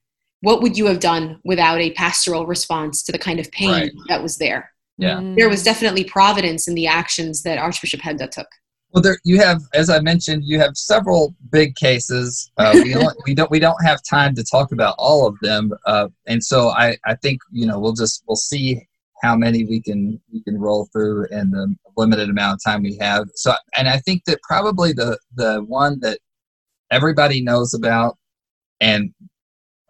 what 0.43 0.61
would 0.61 0.77
you 0.77 0.87
have 0.87 1.01
done 1.01 1.41
without 1.45 1.81
a 1.81 1.93
pastoral 1.95 2.47
response 2.47 3.03
to 3.05 3.13
the 3.13 3.19
kind 3.19 3.41
of 3.41 3.51
pain 3.53 3.71
right. 3.71 3.93
that 4.09 4.23
was 4.23 4.37
there? 4.37 4.71
Yeah. 4.99 5.19
Mm. 5.19 5.37
There 5.37 5.49
was 5.49 5.63
definitely 5.63 6.05
providence 6.05 6.69
in 6.69 6.75
the 6.75 6.87
actions 6.87 7.43
that 7.45 7.59
Archbishop 7.59 8.01
Hebda 8.01 8.31
took. 8.31 8.49
Well, 8.93 9.03
there 9.03 9.19
you 9.25 9.41
have, 9.41 9.63
as 9.73 9.89
I 9.89 10.01
mentioned, 10.01 10.45
you 10.45 10.61
have 10.61 10.77
several 10.77 11.35
big 11.51 11.77
cases. 11.77 12.51
Uh, 12.59 12.73
we, 12.75 12.93
don't, 12.93 13.17
we 13.25 13.35
don't 13.35 13.51
we 13.51 13.59
don't 13.59 13.83
have 13.85 14.01
time 14.03 14.35
to 14.35 14.45
talk 14.45 14.73
about 14.73 14.95
all 14.99 15.27
of 15.27 15.39
them, 15.41 15.73
uh, 15.87 16.09
and 16.27 16.45
so 16.45 16.69
I, 16.69 16.97
I 17.07 17.15
think 17.15 17.41
you 17.51 17.67
know 17.67 17.79
we'll 17.79 17.95
just 17.95 18.23
we'll 18.27 18.37
see 18.37 18.87
how 19.23 19.35
many 19.35 19.65
we 19.65 19.81
can 19.81 20.21
we 20.31 20.43
can 20.43 20.59
roll 20.59 20.89
through 20.93 21.27
in 21.31 21.53
the 21.53 21.75
limited 21.97 22.29
amount 22.29 22.55
of 22.55 22.65
time 22.65 22.83
we 22.83 22.99
have. 23.01 23.29
So, 23.35 23.55
and 23.79 23.89
I 23.89 23.99
think 23.99 24.25
that 24.27 24.43
probably 24.43 24.93
the 24.93 25.19
the 25.37 25.65
one 25.67 25.99
that 26.01 26.19
everybody 26.91 27.43
knows 27.43 27.73
about 27.73 28.19
and 28.83 29.15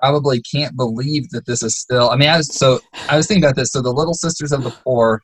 probably 0.02 0.42
can't 0.42 0.76
believe 0.76 1.30
that 1.30 1.46
this 1.46 1.62
is 1.62 1.76
still. 1.76 2.10
I 2.10 2.16
mean, 2.16 2.28
I 2.28 2.36
was 2.36 2.54
so 2.54 2.80
I 3.08 3.16
was 3.16 3.26
thinking 3.26 3.44
about 3.44 3.56
this. 3.56 3.70
So 3.70 3.80
the 3.80 3.92
Little 3.92 4.14
Sisters 4.14 4.52
of 4.52 4.64
the 4.64 4.70
Poor. 4.70 5.22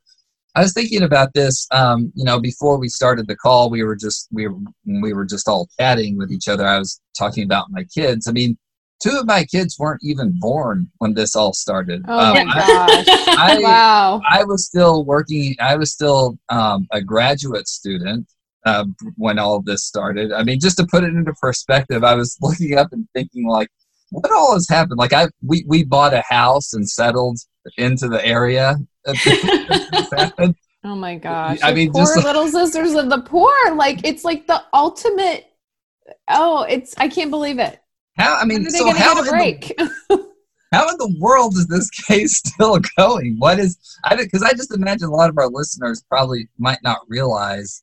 I 0.55 0.63
was 0.63 0.73
thinking 0.73 1.03
about 1.03 1.35
this. 1.35 1.67
Um, 1.73 2.11
you 2.15 2.25
know, 2.25 2.41
before 2.41 2.79
we 2.79 2.89
started 2.89 3.29
the 3.29 3.37
call, 3.37 3.71
we 3.71 3.83
were 3.83 3.97
just 3.97 4.29
we 4.33 4.49
were 4.49 4.59
we 5.03 5.13
were 5.13 5.27
just 5.27 5.49
all 5.49 5.69
chatting 5.79 6.17
with 6.17 6.33
each 6.33 6.49
other. 6.49 6.67
I 6.67 6.79
was 6.79 7.01
talking 7.17 7.45
about 7.45 7.67
my 7.71 7.85
kids. 7.85 8.27
I 8.27 8.33
mean, 8.33 8.57
two 9.03 9.17
of 9.19 9.27
my 9.27 9.45
kids 9.45 9.77
weren't 9.79 10.01
even 10.03 10.39
born 10.39 10.91
when 10.99 11.15
this 11.15 11.37
all 11.37 11.53
started. 11.53 12.03
Oh 12.09 12.19
um, 12.19 12.35
my 12.35 12.45
gosh! 12.45 13.07
I, 13.09 13.59
wow! 13.63 14.21
I 14.29 14.45
was 14.45 14.67
still 14.67 15.05
working. 15.05 15.55
I 15.61 15.77
was 15.77 15.93
still 15.93 16.39
um, 16.49 16.87
a 16.93 17.01
graduate 17.03 17.69
student 17.69 18.27
uh, 18.65 18.85
when 19.17 19.39
all 19.39 19.57
of 19.57 19.65
this 19.65 19.85
started. 19.85 20.33
I 20.33 20.43
mean, 20.43 20.61
just 20.61 20.77
to 20.79 20.87
put 20.87 21.05
it 21.05 21.15
into 21.15 21.33
perspective, 21.41 22.05
I 22.05 22.15
was 22.15 22.37
looking 22.43 22.77
up 22.77 22.93
and 22.93 23.09
thinking 23.15 23.47
like, 23.47 23.69
what 24.11 24.31
all 24.33 24.55
has 24.55 24.69
happened? 24.69 24.99
Like 24.99 25.13
I 25.13 25.29
we 25.43 25.65
we 25.67 25.85
bought 25.85 26.15
a 26.15 26.23
house 26.29 26.73
and 26.75 26.89
settled 26.89 27.39
into 27.77 28.09
the 28.09 28.25
area. 28.25 28.77
oh 30.85 30.95
my 30.95 31.17
gosh! 31.17 31.59
I 31.63 31.73
mean, 31.73 31.93
poor 31.93 32.17
little 32.17 32.49
sisters 32.49 32.95
of 32.95 33.11
the 33.11 33.23
poor. 33.23 33.53
Like 33.75 34.01
it's 34.05 34.25
like 34.25 34.47
the 34.47 34.63
ultimate. 34.73 35.47
Oh, 36.29 36.63
it's 36.63 36.95
I 36.99 37.09
can't 37.09 37.31
believe 37.31 37.59
it. 37.59 37.81
How 38.17 38.37
I 38.37 38.45
mean, 38.45 38.69
so 38.71 38.91
how 38.93 39.21
a 39.21 39.25
break? 39.25 39.75
The, 39.79 40.29
how 40.73 40.89
in 40.89 40.97
the 40.99 41.17
world 41.21 41.55
is 41.57 41.67
this 41.69 41.89
case 42.09 42.39
still 42.39 42.79
going? 42.97 43.37
What 43.39 43.59
is 43.59 43.79
I 44.05 44.17
because 44.17 44.43
I 44.43 44.53
just 44.53 44.75
imagine 44.75 45.09
a 45.09 45.15
lot 45.15 45.31
of 45.31 45.39
our 45.39 45.49
listeners 45.49 46.03
probably 46.09 46.49
might 46.59 46.83
not 46.83 46.99
realize 47.09 47.83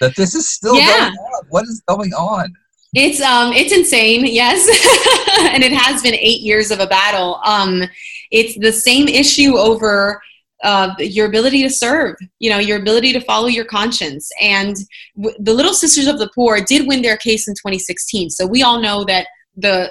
that 0.00 0.16
this 0.16 0.34
is 0.34 0.48
still 0.48 0.76
yeah. 0.76 1.10
going 1.10 1.12
on. 1.12 1.46
What 1.50 1.64
is 1.64 1.82
going 1.86 2.12
on? 2.14 2.54
It's 2.94 3.20
um 3.20 3.52
it's 3.52 3.72
insane, 3.72 4.26
yes, 4.26 4.66
and 5.54 5.62
it 5.62 5.72
has 5.72 6.02
been 6.02 6.14
eight 6.14 6.40
years 6.40 6.70
of 6.70 6.80
a 6.80 6.86
battle. 6.86 7.40
Um, 7.44 7.84
it's 8.30 8.58
the 8.58 8.72
same 8.72 9.06
issue 9.06 9.56
over 9.56 10.20
uh, 10.62 10.94
your 10.98 11.26
ability 11.26 11.62
to 11.62 11.70
serve, 11.70 12.16
you 12.38 12.50
know, 12.50 12.58
your 12.58 12.78
ability 12.78 13.12
to 13.12 13.20
follow 13.20 13.46
your 13.46 13.64
conscience. 13.64 14.30
And 14.40 14.76
w- 15.16 15.36
the 15.40 15.54
Little 15.54 15.72
Sisters 15.72 16.06
of 16.06 16.18
the 16.18 16.30
Poor 16.34 16.60
did 16.60 16.86
win 16.86 17.00
their 17.00 17.16
case 17.16 17.48
in 17.48 17.54
2016. 17.54 18.30
So 18.30 18.46
we 18.46 18.62
all 18.62 18.80
know 18.80 19.04
that 19.04 19.26
the 19.56 19.90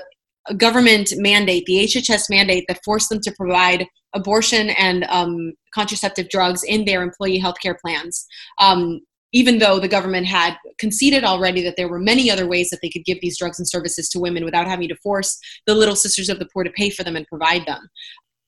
government 0.57 1.11
mandate, 1.17 1.65
the 1.65 1.85
HHS 1.85 2.29
mandate 2.29 2.65
that 2.67 2.83
forced 2.83 3.09
them 3.09 3.19
to 3.21 3.31
provide 3.31 3.87
abortion 4.13 4.69
and 4.71 5.05
um, 5.05 5.53
contraceptive 5.73 6.29
drugs 6.29 6.63
in 6.63 6.85
their 6.85 7.01
employee 7.01 7.39
health 7.39 7.59
care 7.61 7.77
plans. 7.83 8.25
Um, 8.59 9.01
even 9.31 9.59
though 9.59 9.79
the 9.79 9.87
government 9.87 10.25
had 10.25 10.57
conceded 10.77 11.23
already 11.23 11.61
that 11.63 11.75
there 11.77 11.87
were 11.87 11.99
many 11.99 12.31
other 12.31 12.47
ways 12.47 12.69
that 12.69 12.79
they 12.81 12.89
could 12.89 13.05
give 13.05 13.21
these 13.21 13.37
drugs 13.37 13.59
and 13.59 13.67
services 13.67 14.09
to 14.09 14.19
women 14.19 14.43
without 14.43 14.67
having 14.67 14.87
to 14.87 14.95
force 14.95 15.39
the 15.67 15.75
little 15.75 15.95
sisters 15.95 16.29
of 16.29 16.39
the 16.39 16.47
poor 16.51 16.63
to 16.63 16.71
pay 16.71 16.89
for 16.89 17.03
them 17.03 17.15
and 17.15 17.27
provide 17.27 17.65
them. 17.65 17.87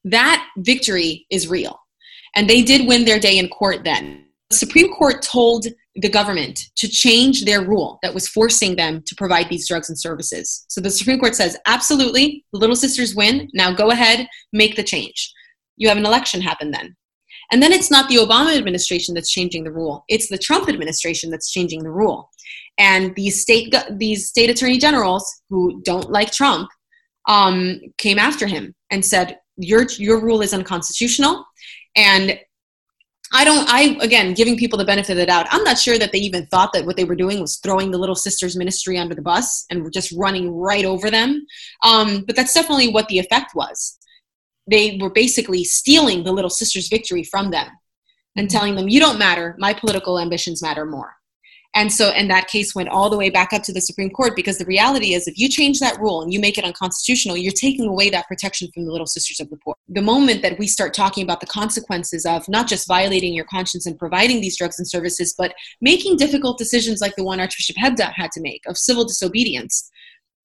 That 0.04 0.48
victory 0.58 1.26
is 1.30 1.48
real. 1.48 1.80
And 2.36 2.50
they 2.50 2.62
did 2.63 2.88
win 2.88 3.06
their 3.06 3.20
day 3.20 3.38
in 3.38 3.50
court 3.50 3.84
then. 3.84 4.26
The 4.50 4.58
Supreme 4.58 4.91
Court 4.94 5.22
told 5.22 5.67
the 5.96 6.10
government 6.10 6.60
to 6.78 6.88
change 6.88 7.46
their 7.46 7.62
rule 7.62 8.00
that 8.02 8.13
was 8.13 8.28
forcing 8.28 8.76
them 8.76 9.04
to 9.06 9.15
provide 9.15 9.50
these 9.50 9.67
drugs 9.67 9.89
and 9.89 10.00
services. 10.00 10.65
So 10.70 10.82
the 10.82 10.89
Supreme 10.89 11.20
Court 11.20 11.36
says, 11.36 11.58
absolutely, 11.67 12.46
the 12.52 12.60
Little 12.60 12.76
Sisters 12.76 13.15
win. 13.15 13.50
Now 13.54 13.74
go 13.74 13.91
ahead, 13.91 14.28
make 14.54 14.76
the 14.76 14.84
change. 14.84 15.32
You 15.78 15.89
have 15.89 15.98
an 15.98 16.06
election 16.06 16.41
happen 16.41 16.72
then. 16.72 16.96
And 17.52 17.62
then 17.62 17.74
it's 17.74 17.92
not 17.92 18.08
the 18.08 18.16
Obama 18.16 18.58
administration 18.58 19.14
that's 19.14 19.30
changing 19.30 19.64
the 19.64 19.72
rule; 19.72 20.06
it's 20.08 20.30
the 20.30 20.38
Trump 20.38 20.70
administration 20.70 21.30
that's 21.30 21.52
changing 21.52 21.84
the 21.84 21.92
rule. 21.92 22.30
And 22.78 23.14
these 23.16 23.42
state 23.42 23.76
these 23.92 24.30
state 24.30 24.50
attorney 24.50 24.78
generals 24.78 25.26
who 25.50 25.82
don't 25.84 26.10
like 26.10 26.32
Trump 26.32 26.70
um, 27.28 27.82
came 27.98 28.18
after 28.18 28.48
him 28.48 28.74
and 28.90 29.06
said, 29.06 29.38
"Your 29.58 29.86
your 29.98 30.24
rule 30.24 30.42
is 30.42 30.54
unconstitutional." 30.54 31.46
And 31.96 32.40
I 33.34 33.46
don't, 33.46 33.66
I, 33.70 33.98
again, 34.02 34.34
giving 34.34 34.58
people 34.58 34.78
the 34.78 34.86
benefit 34.86 35.12
of 35.14 35.18
the 35.18 35.26
doubt, 35.26 35.48
I'm 35.52 35.64
not 35.64 35.78
sure 35.78 35.98
that 35.98 36.12
they 36.12 36.20
even 36.20 36.48
thought 36.48 36.74
that 36.74 36.86
what 36.86 36.98
they 36.98 37.06
were 37.06 37.16
doing 37.16 37.40
was 37.40 37.60
throwing 37.64 37.90
the 37.90 37.98
Little 37.98 38.16
Sisters 38.16 38.58
ministry 38.58 38.98
under 38.98 39.16
the 39.16 39.22
bus 39.22 39.66
and 39.70 39.92
just 39.94 40.14
running 40.18 40.54
right 40.54 40.84
over 40.84 41.10
them. 41.10 41.46
Um, 41.86 42.26
but 42.28 42.36
that's 42.36 42.54
definitely 42.54 42.92
what 42.92 43.08
the 43.08 43.20
effect 43.20 43.56
was 43.56 43.98
they 44.72 44.98
were 45.00 45.12
basically 45.12 45.64
stealing 45.64 46.24
the 46.24 46.32
little 46.32 46.50
sister's 46.50 46.88
victory 46.88 47.24
from 47.24 47.52
them 47.52 47.68
and 48.36 48.48
mm-hmm. 48.48 48.58
telling 48.58 48.76
them 48.76 48.90
you 48.90 49.00
don't 49.00 49.20
matter. 49.20 49.56
My 49.60 49.74
political 49.74 50.20
ambitions 50.20 50.62
matter 50.62 50.86
more. 50.86 51.14
And 51.74 51.92
so 51.92 52.10
and 52.10 52.30
that 52.30 52.48
case 52.48 52.76
went 52.76 52.90
all 52.90 53.10
the 53.10 53.18
way 53.18 53.30
back 53.30 53.54
up 53.54 53.64
to 53.64 53.72
the 53.72 53.80
supreme 53.80 54.10
court 54.10 54.36
because 54.36 54.58
the 54.58 54.66
reality 54.66 55.14
is 55.14 55.28
if 55.28 55.38
you 55.38 55.48
change 55.48 55.80
that 55.80 56.00
rule 56.02 56.22
and 56.22 56.34
you 56.34 56.40
make 56.40 56.58
it 56.58 56.66
unconstitutional 56.66 57.38
you're 57.38 57.54
taking 57.54 57.88
away 57.88 58.10
that 58.10 58.28
protection 58.28 58.70
from 58.74 58.86
the 58.86 58.92
little 58.92 59.08
sisters 59.08 59.40
of 59.40 59.50
the 59.50 59.56
poor. 59.56 59.76
The 59.88 60.02
moment 60.02 60.42
that 60.42 60.60
we 60.60 60.68
start 60.68 60.94
talking 60.94 61.24
about 61.24 61.40
the 61.40 61.48
consequences 61.48 62.26
of 62.26 62.48
not 62.50 62.68
just 62.68 62.88
violating 62.88 63.34
your 63.34 63.46
conscience 63.46 63.86
and 63.86 63.98
providing 63.98 64.42
these 64.42 64.58
drugs 64.58 64.80
and 64.80 64.88
services 64.88 65.34
but 65.38 65.54
making 65.80 66.18
difficult 66.18 66.58
decisions 66.58 67.00
like 67.00 67.16
the 67.16 67.24
one 67.24 67.40
archbishop 67.40 67.78
hebda 67.78 68.12
had 68.14 68.32
to 68.32 68.42
make 68.42 68.62
of 68.68 68.78
civil 68.78 69.06
disobedience 69.06 69.90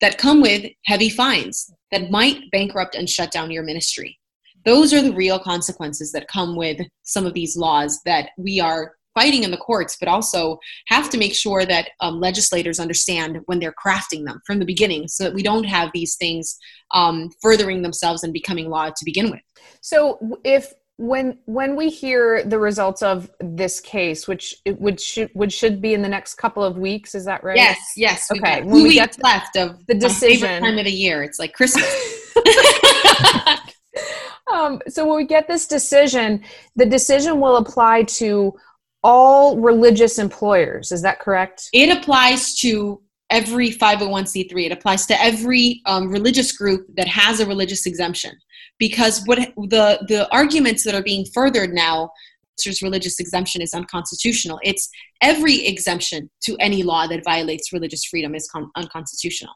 that 0.01 0.19
come 0.19 0.41
with 0.41 0.71
heavy 0.85 1.09
fines 1.09 1.71
that 1.91 2.11
might 2.11 2.51
bankrupt 2.51 2.95
and 2.95 3.09
shut 3.09 3.31
down 3.31 3.51
your 3.51 3.63
ministry. 3.63 4.19
Those 4.65 4.93
are 4.93 5.03
the 5.03 5.13
real 5.13 5.39
consequences 5.39 6.13
that 6.13 6.29
come 6.29 6.57
with 6.57 6.81
some 7.03 7.25
of 7.25 7.35
these 7.35 7.57
laws 7.57 8.01
that 8.05 8.31
we 8.37 8.61
are 8.61 8.93
fighting 9.15 9.45
in 9.45 9.51
the 9.51 9.57
courts, 9.57 9.97
but 9.99 10.09
also 10.09 10.59
have 10.89 11.09
to 11.09 11.17
make 11.17 11.35
sure 11.35 11.65
that 11.65 11.89
um, 12.01 12.21
legislators 12.21 12.79
understand 12.79 13.39
when 13.47 13.59
they're 13.59 13.75
crafting 13.83 14.27
them 14.27 14.41
from 14.47 14.59
the 14.59 14.65
beginning 14.67 15.09
so 15.09 15.25
that 15.25 15.35
we 15.35 15.43
don't 15.43 15.65
have 15.65 15.91
these 15.95 16.17
things 16.17 16.59
um, 16.93 17.31
furthering 17.41 17.81
themselves 17.83 18.23
and 18.23 18.33
becoming 18.33 18.69
law 18.69 18.89
to 18.89 19.05
begin 19.05 19.31
with. 19.31 19.41
So 19.81 20.19
if 20.45 20.73
when 20.99 21.39
when 21.45 21.77
we 21.77 21.91
hear 21.91 22.43
the 22.45 22.59
results 22.59 23.03
of 23.03 23.31
this 23.41 23.81
case 23.81 24.27
which 24.27 24.55
it 24.65 24.81
would 24.81 24.99
should 24.99 25.31
would 25.35 25.53
should 25.53 25.83
be 25.83 25.93
in 25.93 26.01
the 26.01 26.09
next 26.09 26.35
couple 26.37 26.65
of 26.65 26.79
weeks 26.79 27.15
is 27.15 27.27
that 27.27 27.45
right? 27.45 27.57
Yes 27.57 27.79
yes 27.97 28.31
okay 28.31 28.63
we 28.63 28.95
get 28.95 29.17
left 29.23 29.57
of 29.57 29.85
the 29.87 29.95
decision. 29.95 30.63
time 30.63 30.79
of 30.79 30.85
the 30.85 30.91
year. 30.91 31.23
It's 31.23 31.39
like 31.39 31.53
christmas. 31.53 31.87
Um, 34.53 34.81
so 34.89 35.05
when 35.05 35.17
we 35.17 35.25
get 35.25 35.49
this 35.49 35.67
decision 35.67 36.45
the 36.77 36.87
decision 36.87 37.41
will 37.41 37.57
apply 37.57 38.05
to 38.05 38.55
all 39.03 39.59
religious 39.59 40.21
employers 40.21 40.93
is 40.93 41.03
that 41.03 41.19
correct? 41.19 41.69
It 41.73 41.95
applies 41.95 42.55
to 42.61 43.03
every 43.29 43.71
501c3 43.71 44.67
it 44.67 44.73
applies 44.73 45.05
to 45.07 45.21
every 45.21 45.83
um, 45.87 46.09
religious 46.09 46.57
group 46.57 46.87
that 46.95 47.09
has 47.09 47.41
a 47.41 47.47
religious 47.47 47.87
exemption 47.87 48.39
because 48.79 49.23
what 49.25 49.39
the 49.39 50.05
the 50.09 50.29
arguments 50.33 50.85
that 50.85 50.95
are 50.95 51.03
being 51.03 51.25
furthered 51.35 51.73
now 51.73 52.11
religious 52.83 53.21
exemption 53.21 53.61
is 53.63 53.75
unconstitutional. 53.75 54.59
It's 54.63 54.89
every 55.21 55.67
exemption 55.67 56.31
to 56.45 56.57
any 56.59 56.83
law 56.83 57.07
that 57.07 57.25
violates 57.25 57.73
religious 57.73 58.05
freedom 58.05 58.35
is 58.35 58.49
con- 58.49 58.71
unconstitutional. 58.77 59.53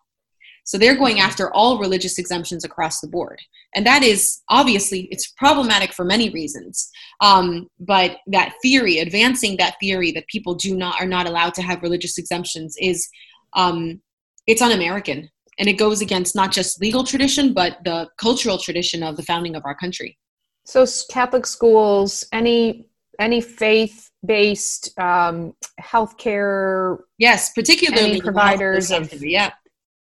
So 0.64 0.78
they're 0.78 0.96
going 0.96 1.20
after 1.20 1.52
all 1.52 1.80
religious 1.80 2.18
exemptions 2.18 2.64
across 2.64 3.00
the 3.00 3.08
board. 3.08 3.40
And 3.74 3.86
that 3.86 4.02
is 4.02 4.42
obviously 4.48 5.08
it's 5.10 5.32
problematic 5.32 5.92
for 5.92 6.04
many 6.04 6.30
reasons. 6.30 6.90
Um, 7.20 7.68
but 7.80 8.18
that 8.28 8.54
theory 8.62 8.98
advancing 8.98 9.56
that 9.56 9.76
theory 9.80 10.12
that 10.12 10.26
people 10.28 10.54
do 10.54 10.76
not 10.76 11.00
are 11.00 11.06
not 11.06 11.26
allowed 11.26 11.54
to 11.54 11.62
have 11.62 11.82
religious 11.82 12.18
exemptions 12.18 12.76
is 12.78 13.08
um, 13.54 14.00
it's 14.46 14.62
un-american 14.62 15.28
and 15.60 15.68
it 15.68 15.74
goes 15.74 16.00
against 16.00 16.34
not 16.34 16.50
just 16.50 16.80
legal 16.80 17.04
tradition 17.04 17.52
but 17.52 17.78
the 17.84 18.08
cultural 18.16 18.58
tradition 18.58 19.04
of 19.04 19.16
the 19.16 19.22
founding 19.22 19.54
of 19.54 19.62
our 19.64 19.76
country. 19.76 20.18
So 20.64 20.84
catholic 21.10 21.46
schools 21.46 22.24
any 22.32 22.86
any 23.20 23.40
faith 23.40 24.10
based 24.26 24.98
um, 24.98 25.54
healthcare 25.80 26.98
yes 27.18 27.52
particularly 27.52 28.20
providers 28.20 28.90
of 28.90 29.12
yeah. 29.22 29.52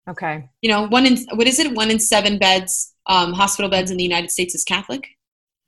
Okay. 0.09 0.49
You 0.63 0.71
know 0.71 0.87
one 0.87 1.05
in 1.05 1.17
what 1.35 1.49
is 1.49 1.59
it? 1.59 1.75
One 1.75 1.91
in 1.91 1.99
seven 1.99 2.39
beds 2.39 2.95
um, 3.07 3.33
hospital 3.33 3.71
beds 3.71 3.91
in 3.91 3.97
the 3.97 4.05
united 4.05 4.31
states 4.31 4.55
is 4.55 4.63
catholic. 4.63 5.05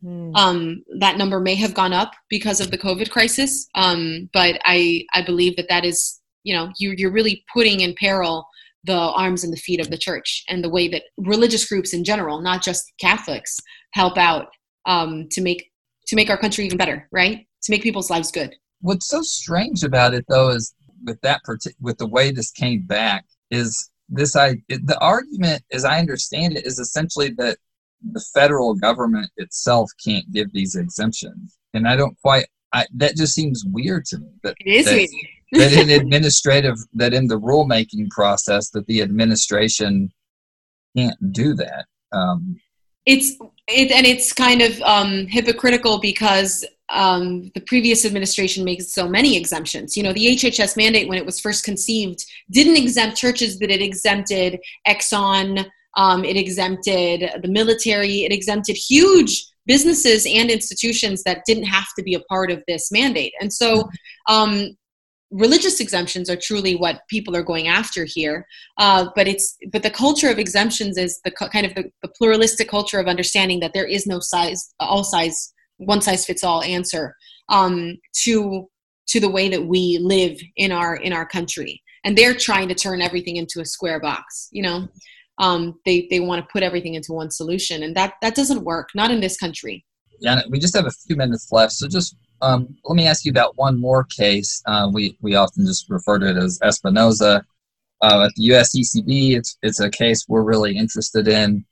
Hmm. 0.00 0.32
um, 0.36 0.84
that 1.00 1.18
number 1.18 1.40
may 1.40 1.56
have 1.56 1.74
gone 1.74 1.92
up 1.92 2.12
because 2.30 2.60
of 2.60 2.70
the 2.70 2.78
covid 2.78 3.10
crisis 3.10 3.66
um, 3.74 4.30
but 4.32 4.60
i 4.64 5.04
i 5.12 5.22
believe 5.22 5.56
that 5.56 5.68
that 5.68 5.84
is 5.84 6.20
you 6.44 6.54
know 6.54 6.70
you, 6.78 6.94
you're 6.96 7.10
really 7.10 7.44
putting 7.52 7.80
in 7.80 7.94
peril 7.98 8.46
the 8.84 8.96
arms 8.96 9.44
and 9.44 9.52
the 9.52 9.58
feet 9.58 9.80
of 9.80 9.90
the 9.90 9.98
church 9.98 10.44
and 10.48 10.62
the 10.62 10.70
way 10.70 10.88
that 10.88 11.02
religious 11.18 11.68
groups 11.68 11.92
in 11.92 12.04
general, 12.04 12.40
not 12.40 12.62
just 12.62 12.92
Catholics, 13.00 13.58
help 13.92 14.16
out 14.16 14.46
um, 14.86 15.28
to 15.30 15.40
make 15.40 15.70
to 16.06 16.16
make 16.16 16.30
our 16.30 16.38
country 16.38 16.64
even 16.64 16.78
better, 16.78 17.06
right? 17.12 17.46
To 17.62 17.70
make 17.70 17.82
people's 17.82 18.10
lives 18.10 18.30
good. 18.30 18.54
What's 18.80 19.08
so 19.08 19.20
strange 19.22 19.84
about 19.84 20.14
it, 20.14 20.24
though, 20.28 20.50
is 20.50 20.74
with 21.04 21.20
that 21.22 21.42
with 21.80 21.98
the 21.98 22.06
way 22.06 22.30
this 22.30 22.50
came 22.50 22.82
back 22.82 23.24
is 23.50 23.90
this 24.08 24.36
I 24.36 24.56
the 24.68 24.98
argument, 25.00 25.62
as 25.72 25.84
I 25.84 25.98
understand 25.98 26.56
it, 26.56 26.66
is 26.66 26.78
essentially 26.78 27.34
that 27.38 27.58
the 28.12 28.24
federal 28.32 28.74
government 28.74 29.30
itself 29.36 29.90
can't 30.02 30.30
give 30.32 30.52
these 30.52 30.76
exemptions, 30.76 31.58
and 31.74 31.86
I 31.86 31.96
don't 31.96 32.16
quite. 32.22 32.46
I, 32.72 32.86
that 32.96 33.16
just 33.16 33.34
seems 33.34 33.64
weird 33.66 34.04
to 34.06 34.18
me. 34.18 34.28
That, 34.42 34.54
it 34.60 34.70
is 34.70 34.84
that, 34.84 34.94
weird 34.94 35.08
that 35.52 35.72
in 35.72 35.90
administrative 35.90 36.76
that 36.94 37.14
in 37.14 37.26
the 37.26 37.38
rulemaking 37.38 38.08
process 38.10 38.70
that 38.70 38.86
the 38.86 39.00
administration 39.02 40.10
can't 40.96 41.32
do 41.32 41.54
that 41.54 41.86
um, 42.12 42.58
it's 43.06 43.36
it 43.66 43.90
and 43.90 44.06
it's 44.06 44.32
kind 44.32 44.62
of 44.62 44.80
um, 44.82 45.26
hypocritical 45.26 45.98
because 45.98 46.64
um, 46.90 47.50
the 47.54 47.60
previous 47.60 48.04
administration 48.04 48.64
makes 48.64 48.92
so 48.92 49.08
many 49.08 49.36
exemptions. 49.36 49.96
You 49.96 50.02
know, 50.02 50.12
the 50.12 50.26
HHS 50.26 50.76
mandate, 50.76 51.08
when 51.08 51.18
it 51.18 51.26
was 51.26 51.38
first 51.38 51.64
conceived, 51.64 52.24
didn't 52.50 52.76
exempt 52.76 53.16
churches, 53.16 53.58
but 53.58 53.70
it 53.70 53.82
exempted 53.82 54.58
Exxon, 54.86 55.66
um, 55.96 56.24
it 56.24 56.36
exempted 56.36 57.30
the 57.42 57.48
military, 57.48 58.24
it 58.24 58.32
exempted 58.32 58.76
huge 58.76 59.44
businesses 59.66 60.26
and 60.26 60.50
institutions 60.50 61.22
that 61.24 61.42
didn't 61.46 61.64
have 61.64 61.88
to 61.96 62.02
be 62.02 62.14
a 62.14 62.20
part 62.20 62.50
of 62.50 62.62
this 62.66 62.90
mandate. 62.90 63.34
And 63.40 63.52
so, 63.52 63.88
um, 64.26 64.76
religious 65.30 65.80
exemptions 65.80 66.30
are 66.30 66.36
truly 66.36 66.74
what 66.74 67.02
people 67.08 67.36
are 67.36 67.42
going 67.42 67.68
after 67.68 68.04
here. 68.04 68.46
Uh, 68.78 69.08
but 69.14 69.28
it's 69.28 69.56
but 69.70 69.82
the 69.82 69.90
culture 69.90 70.30
of 70.30 70.38
exemptions 70.38 70.96
is 70.96 71.20
the 71.24 71.30
kind 71.30 71.66
of 71.66 71.74
the, 71.74 71.90
the, 72.02 72.08
pluralistic 72.08 72.68
culture 72.68 72.98
of 72.98 73.06
understanding 73.06 73.60
that 73.60 73.72
there 73.74 73.86
is 73.86 74.06
no 74.06 74.20
size 74.20 74.74
all 74.80 75.04
size 75.04 75.52
one 75.76 76.00
size 76.00 76.24
fits 76.24 76.42
all 76.42 76.62
answer 76.62 77.14
um, 77.48 77.96
to 78.12 78.68
to 79.08 79.20
the 79.20 79.28
way 79.28 79.48
that 79.48 79.64
we 79.64 79.98
live 80.00 80.38
in 80.56 80.72
our 80.72 80.96
in 80.96 81.12
our 81.12 81.26
country. 81.26 81.82
And 82.04 82.16
they're 82.16 82.34
trying 82.34 82.68
to 82.68 82.74
turn 82.74 83.02
everything 83.02 83.36
into 83.36 83.60
a 83.60 83.64
square 83.64 84.00
box 84.00 84.48
you 84.52 84.62
know? 84.62 84.88
Um, 85.38 85.78
they 85.84 86.08
they 86.10 86.20
want 86.20 86.44
to 86.44 86.52
put 86.52 86.62
everything 86.62 86.94
into 86.94 87.12
one 87.12 87.30
solution. 87.30 87.82
And 87.82 87.94
that 87.96 88.14
that 88.22 88.34
doesn't 88.34 88.64
work 88.64 88.88
not 88.94 89.10
in 89.10 89.20
this 89.20 89.36
country. 89.36 89.84
Yeah 90.20 90.40
we 90.48 90.58
just 90.58 90.74
have 90.74 90.86
a 90.86 90.90
few 90.90 91.16
minutes 91.16 91.48
left 91.52 91.72
so 91.72 91.86
just 91.86 92.16
um, 92.40 92.76
let 92.84 92.96
me 92.96 93.06
ask 93.06 93.24
you 93.24 93.30
about 93.30 93.56
one 93.56 93.80
more 93.80 94.04
case. 94.04 94.62
Uh, 94.66 94.90
we 94.92 95.16
we 95.20 95.34
often 95.34 95.66
just 95.66 95.88
refer 95.90 96.18
to 96.18 96.30
it 96.30 96.36
as 96.36 96.58
Espinoza. 96.60 97.42
Uh, 98.00 98.26
at 98.26 98.32
the 98.36 98.48
USCCB, 98.50 99.36
it's 99.36 99.58
it's 99.62 99.80
a 99.80 99.90
case 99.90 100.24
we're 100.28 100.42
really 100.42 100.76
interested 100.76 101.28
in. 101.28 101.64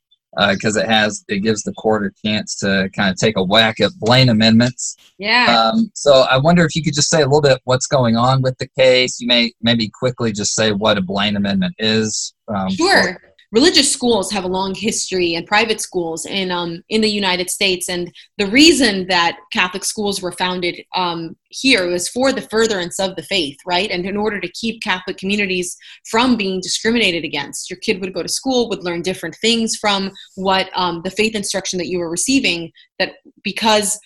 because 0.51 0.77
uh, 0.77 0.81
it 0.81 0.89
has 0.89 1.25
it 1.29 1.39
gives 1.39 1.63
the 1.63 1.73
court 1.75 2.05
a 2.05 2.27
chance 2.27 2.57
to 2.57 2.91
kind 2.95 3.11
of 3.11 3.17
take 3.17 3.37
a 3.37 3.45
whack 3.45 3.81
at 3.81 3.93
Blaine 3.99 4.29
amendments. 4.29 4.97
Yeah. 5.19 5.71
Um, 5.73 5.91
so 5.95 6.27
I 6.31 6.37
wonder 6.37 6.65
if 6.65 6.75
you 6.75 6.83
could 6.83 6.95
just 6.95 7.11
say 7.11 7.23
a 7.23 7.27
little 7.27 7.43
bit 7.43 7.61
what's 7.65 7.87
going 7.87 8.17
on 8.17 8.43
with 8.43 8.59
the 8.59 8.69
case. 8.77 9.21
You 9.21 9.29
may 9.29 9.53
maybe 9.63 9.89
quickly 9.89 10.33
just 10.33 10.55
say 10.55 10.73
what 10.73 10.99
a 10.99 11.03
Blaine 11.03 11.37
amendment 11.37 11.75
is. 11.79 12.35
Um, 12.49 12.71
sure. 12.71 13.15
For- 13.15 13.36
religious 13.57 13.91
schools 13.91 14.31
have 14.31 14.45
a 14.45 14.57
long 14.59 14.75
history 14.75 15.35
and 15.35 15.47
private 15.47 15.81
schools 15.81 16.27
in 16.27 16.51
um, 16.51 16.83
in 16.91 17.01
the 17.01 17.15
United 17.23 17.49
States. 17.49 17.89
And 17.89 18.13
the 18.37 18.49
reason 18.61 19.07
that 19.09 19.39
Catholic 19.51 19.85
schools 19.93 20.21
were 20.21 20.33
founded 20.33 20.75
um, 20.95 21.37
here 21.49 21.91
was 21.91 22.07
for 22.17 22.33
the 22.33 22.49
furtherance 22.55 23.01
of 23.01 23.17
the 23.17 23.23
faith, 23.23 23.57
right? 23.65 23.91
And 23.91 24.05
in 24.05 24.17
order 24.25 24.39
to 24.43 24.57
keep 24.61 24.83
Catholic 24.83 25.17
communities 25.17 25.75
from 26.11 26.37
being 26.37 26.61
discriminated 26.61 27.25
against, 27.25 27.71
your 27.71 27.79
kid 27.79 28.01
would 28.01 28.13
go 28.13 28.23
to 28.23 28.39
school, 28.41 28.69
would 28.69 28.85
learn 28.85 29.01
different 29.01 29.37
things 29.41 29.77
from 29.77 30.13
what 30.35 30.69
um, 30.75 31.01
the 31.03 31.17
faith 31.19 31.35
instruction 31.35 31.79
that 31.79 31.89
you 31.89 31.99
were 31.99 32.11
receiving. 32.11 32.71
That 32.99 33.13
because 33.43 33.99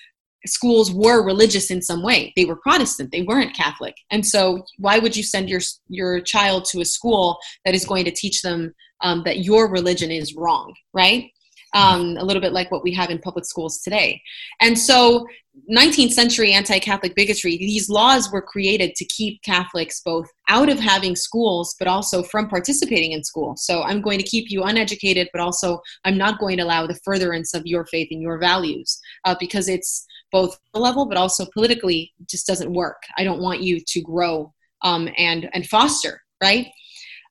schools 0.46 0.92
were 0.92 1.24
religious 1.32 1.70
in 1.70 1.82
some 1.82 2.02
way. 2.02 2.32
They 2.36 2.44
were 2.44 2.56
Protestant, 2.56 3.10
they 3.10 3.22
weren't 3.22 3.60
Catholic. 3.62 3.96
And 4.12 4.24
so 4.24 4.64
why 4.78 5.00
would 5.00 5.16
you 5.16 5.24
send 5.24 5.48
your 5.48 5.60
your 5.88 6.20
child 6.20 6.66
to 6.66 6.80
a 6.80 6.84
school 6.84 7.38
that 7.64 7.74
is 7.74 7.84
going 7.84 8.04
to 8.04 8.18
teach 8.22 8.42
them 8.42 8.72
um, 9.02 9.22
that 9.24 9.38
your 9.38 9.70
religion 9.70 10.10
is 10.10 10.34
wrong, 10.34 10.74
right? 10.92 11.30
Um, 11.72 12.16
a 12.16 12.24
little 12.24 12.42
bit 12.42 12.52
like 12.52 12.70
what 12.72 12.82
we 12.82 12.92
have 12.94 13.10
in 13.10 13.20
public 13.20 13.44
schools 13.44 13.80
today. 13.80 14.20
And 14.60 14.76
so 14.76 15.24
19th 15.70 16.12
century 16.12 16.52
anti-catholic 16.52 17.14
bigotry 17.14 17.56
these 17.56 17.88
laws 17.88 18.30
were 18.30 18.40
created 18.40 18.94
to 18.94 19.04
keep 19.06 19.42
catholics 19.42 20.00
both 20.04 20.28
out 20.48 20.68
of 20.68 20.78
having 20.78 21.16
schools 21.16 21.74
but 21.78 21.88
also 21.88 22.22
from 22.22 22.48
participating 22.48 23.12
in 23.12 23.22
school 23.22 23.56
so 23.56 23.82
i'm 23.82 24.00
going 24.00 24.18
to 24.18 24.24
keep 24.24 24.46
you 24.48 24.62
uneducated 24.62 25.28
but 25.32 25.40
also 25.40 25.80
i'm 26.04 26.16
not 26.16 26.38
going 26.38 26.56
to 26.56 26.62
allow 26.62 26.86
the 26.86 26.98
furtherance 27.04 27.52
of 27.52 27.66
your 27.66 27.84
faith 27.86 28.08
and 28.10 28.22
your 28.22 28.38
values 28.38 29.00
uh, 29.24 29.34
because 29.40 29.68
it's 29.68 30.06
both 30.32 30.58
level 30.72 31.06
but 31.06 31.18
also 31.18 31.44
politically 31.52 32.12
just 32.28 32.46
doesn't 32.46 32.72
work 32.72 33.02
i 33.18 33.24
don't 33.24 33.42
want 33.42 33.60
you 33.60 33.80
to 33.86 34.00
grow 34.00 34.52
um, 34.82 35.08
and 35.18 35.50
and 35.52 35.66
foster 35.66 36.22
right 36.42 36.68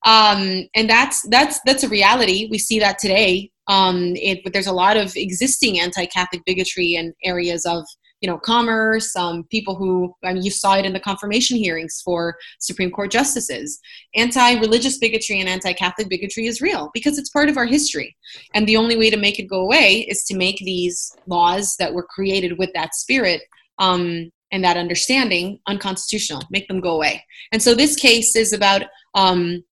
um, 0.05 0.67
and 0.75 0.89
that's 0.89 1.27
that's 1.29 1.59
that's 1.65 1.83
a 1.83 1.89
reality. 1.89 2.47
We 2.49 2.57
see 2.57 2.79
that 2.79 2.99
today. 2.99 3.51
Um, 3.67 4.15
it, 4.15 4.39
but 4.43 4.51
there's 4.51 4.67
a 4.67 4.73
lot 4.73 4.97
of 4.97 5.15
existing 5.15 5.79
anti-catholic 5.79 6.43
bigotry 6.43 6.95
in 6.95 7.13
areas 7.23 7.65
of 7.67 7.85
you 8.19 8.27
know 8.29 8.37
commerce 8.37 9.15
um, 9.15 9.43
people 9.51 9.75
who 9.75 10.13
I 10.23 10.33
mean, 10.33 10.43
you 10.43 10.51
saw 10.51 10.75
it 10.75 10.85
in 10.85 10.93
the 10.93 10.99
confirmation 10.99 11.57
hearings 11.57 12.01
for 12.03 12.35
supreme 12.59 12.91
court 12.91 13.11
justices. 13.11 13.79
Anti-religious 14.15 14.97
bigotry 14.97 15.39
and 15.39 15.49
anti-catholic 15.49 16.09
bigotry 16.09 16.47
is 16.47 16.61
real 16.61 16.89
because 16.93 17.17
it's 17.17 17.29
part 17.29 17.49
of 17.49 17.57
our 17.57 17.65
history. 17.65 18.15
And 18.53 18.67
the 18.67 18.77
only 18.77 18.97
way 18.97 19.09
to 19.09 19.17
make 19.17 19.39
it 19.39 19.49
go 19.49 19.61
away 19.61 20.07
is 20.09 20.23
to 20.25 20.37
make 20.37 20.57
these 20.57 21.11
laws 21.27 21.75
that 21.77 21.93
were 21.93 22.07
created 22.09 22.57
with 22.57 22.71
that 22.73 22.95
spirit 22.95 23.41
um, 23.77 24.31
and 24.51 24.63
that 24.63 24.77
understanding 24.77 25.59
unconstitutional 25.67 26.41
make 26.49 26.67
them 26.67 26.79
go 26.79 26.95
away. 26.95 27.23
And 27.51 27.61
so 27.61 27.75
this 27.75 27.95
case 27.95 28.35
is 28.35 28.51
about 28.53 28.83
um, 29.13 29.63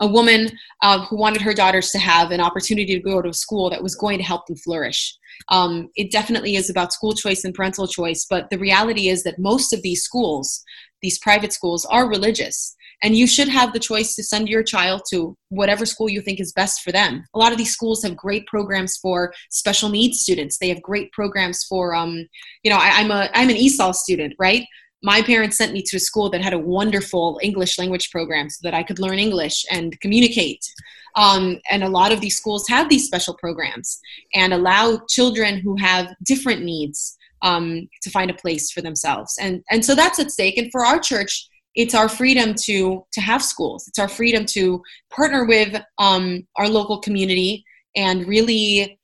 a 0.00 0.06
woman 0.06 0.50
uh, 0.82 1.04
who 1.06 1.16
wanted 1.16 1.42
her 1.42 1.52
daughters 1.52 1.90
to 1.90 1.98
have 1.98 2.30
an 2.30 2.40
opportunity 2.40 2.94
to 2.94 3.00
go 3.00 3.20
to 3.22 3.30
a 3.30 3.34
school 3.34 3.70
that 3.70 3.82
was 3.82 3.94
going 3.94 4.18
to 4.18 4.24
help 4.24 4.46
them 4.46 4.56
flourish. 4.56 5.16
Um, 5.48 5.88
it 5.96 6.10
definitely 6.10 6.56
is 6.56 6.70
about 6.70 6.92
school 6.92 7.12
choice 7.12 7.44
and 7.44 7.54
parental 7.54 7.86
choice, 7.86 8.26
but 8.28 8.50
the 8.50 8.58
reality 8.58 9.08
is 9.08 9.22
that 9.22 9.38
most 9.38 9.72
of 9.72 9.82
these 9.82 10.02
schools, 10.02 10.62
these 11.02 11.18
private 11.18 11.52
schools, 11.52 11.84
are 11.86 12.08
religious. 12.08 12.74
And 13.02 13.14
you 13.14 13.28
should 13.28 13.48
have 13.48 13.72
the 13.72 13.78
choice 13.78 14.16
to 14.16 14.24
send 14.24 14.48
your 14.48 14.64
child 14.64 15.02
to 15.10 15.36
whatever 15.50 15.86
school 15.86 16.08
you 16.08 16.20
think 16.20 16.40
is 16.40 16.52
best 16.52 16.82
for 16.82 16.90
them. 16.90 17.24
A 17.32 17.38
lot 17.38 17.52
of 17.52 17.58
these 17.58 17.72
schools 17.72 18.02
have 18.02 18.16
great 18.16 18.44
programs 18.48 18.96
for 18.96 19.32
special 19.50 19.88
needs 19.88 20.20
students. 20.20 20.58
They 20.58 20.68
have 20.68 20.82
great 20.82 21.12
programs 21.12 21.62
for, 21.68 21.94
um, 21.94 22.26
you 22.64 22.70
know, 22.70 22.76
I, 22.76 22.94
I'm 22.96 23.12
a 23.12 23.30
I'm 23.34 23.50
an 23.50 23.56
ESOL 23.56 23.94
student, 23.94 24.34
right? 24.40 24.64
My 25.02 25.22
parents 25.22 25.56
sent 25.56 25.72
me 25.72 25.82
to 25.82 25.96
a 25.96 26.00
school 26.00 26.28
that 26.30 26.40
had 26.40 26.52
a 26.52 26.58
wonderful 26.58 27.38
English 27.42 27.78
language 27.78 28.10
program 28.10 28.50
so 28.50 28.58
that 28.62 28.74
I 28.74 28.82
could 28.82 28.98
learn 28.98 29.18
English 29.18 29.64
and 29.70 29.98
communicate. 30.00 30.64
Um, 31.16 31.60
and 31.70 31.82
a 31.82 31.88
lot 31.88 32.12
of 32.12 32.20
these 32.20 32.36
schools 32.36 32.68
have 32.68 32.88
these 32.88 33.06
special 33.06 33.34
programs 33.34 34.00
and 34.34 34.52
allow 34.52 35.00
children 35.08 35.60
who 35.60 35.76
have 35.76 36.14
different 36.24 36.62
needs 36.62 37.16
um, 37.42 37.88
to 38.02 38.10
find 38.10 38.30
a 38.30 38.34
place 38.34 38.70
for 38.70 38.82
themselves. 38.82 39.36
And, 39.40 39.62
and 39.70 39.84
so 39.84 39.94
that's 39.94 40.18
at 40.18 40.30
stake. 40.30 40.58
And 40.58 40.70
for 40.72 40.84
our 40.84 40.98
church, 40.98 41.48
it's 41.74 41.94
our 41.94 42.08
freedom 42.08 42.54
to, 42.64 43.04
to 43.12 43.20
have 43.20 43.42
schools. 43.42 43.86
It's 43.86 44.00
our 44.00 44.08
freedom 44.08 44.44
to 44.46 44.82
partner 45.14 45.44
with 45.44 45.80
um, 45.98 46.46
our 46.56 46.68
local 46.68 47.00
community 47.00 47.64
and 47.94 48.26
really 48.26 48.98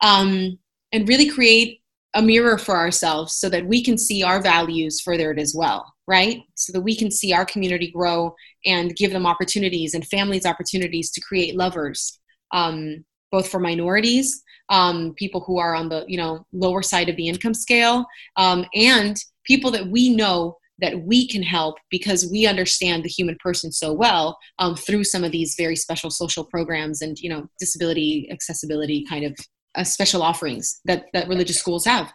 um, 0.00 0.58
and 0.92 1.08
really 1.08 1.28
create 1.28 1.77
a 2.18 2.22
mirror 2.22 2.58
for 2.58 2.76
ourselves 2.76 3.34
so 3.34 3.48
that 3.48 3.64
we 3.64 3.82
can 3.82 3.96
see 3.96 4.24
our 4.24 4.42
values 4.42 5.00
furthered 5.00 5.38
as 5.38 5.54
well, 5.56 5.94
right? 6.08 6.40
So 6.56 6.72
that 6.72 6.80
we 6.80 6.96
can 6.96 7.12
see 7.12 7.32
our 7.32 7.46
community 7.46 7.92
grow 7.92 8.34
and 8.66 8.96
give 8.96 9.12
them 9.12 9.24
opportunities 9.24 9.94
and 9.94 10.04
families 10.04 10.44
opportunities 10.44 11.12
to 11.12 11.20
create 11.20 11.54
lovers, 11.54 12.18
um, 12.52 13.04
both 13.30 13.48
for 13.48 13.60
minorities, 13.60 14.42
um, 14.68 15.14
people 15.14 15.42
who 15.46 15.58
are 15.58 15.76
on 15.76 15.88
the 15.88 16.04
you 16.08 16.18
know 16.18 16.44
lower 16.52 16.82
side 16.82 17.08
of 17.08 17.14
the 17.14 17.28
income 17.28 17.54
scale, 17.54 18.04
um, 18.36 18.66
and 18.74 19.16
people 19.44 19.70
that 19.70 19.86
we 19.86 20.08
know 20.08 20.56
that 20.80 21.00
we 21.02 21.26
can 21.26 21.42
help 21.42 21.76
because 21.88 22.28
we 22.30 22.46
understand 22.46 23.04
the 23.04 23.08
human 23.08 23.36
person 23.40 23.70
so 23.70 23.92
well 23.92 24.36
um, 24.58 24.74
through 24.74 25.04
some 25.04 25.22
of 25.22 25.30
these 25.30 25.54
very 25.56 25.76
special 25.76 26.10
social 26.10 26.44
programs 26.44 27.00
and 27.00 27.16
you 27.20 27.30
know 27.30 27.46
disability 27.60 28.28
accessibility 28.32 29.04
kind 29.08 29.24
of 29.24 29.38
uh, 29.74 29.84
special 29.84 30.22
offerings 30.22 30.80
that, 30.84 31.06
that 31.12 31.28
religious 31.28 31.58
schools 31.58 31.84
have. 31.84 32.12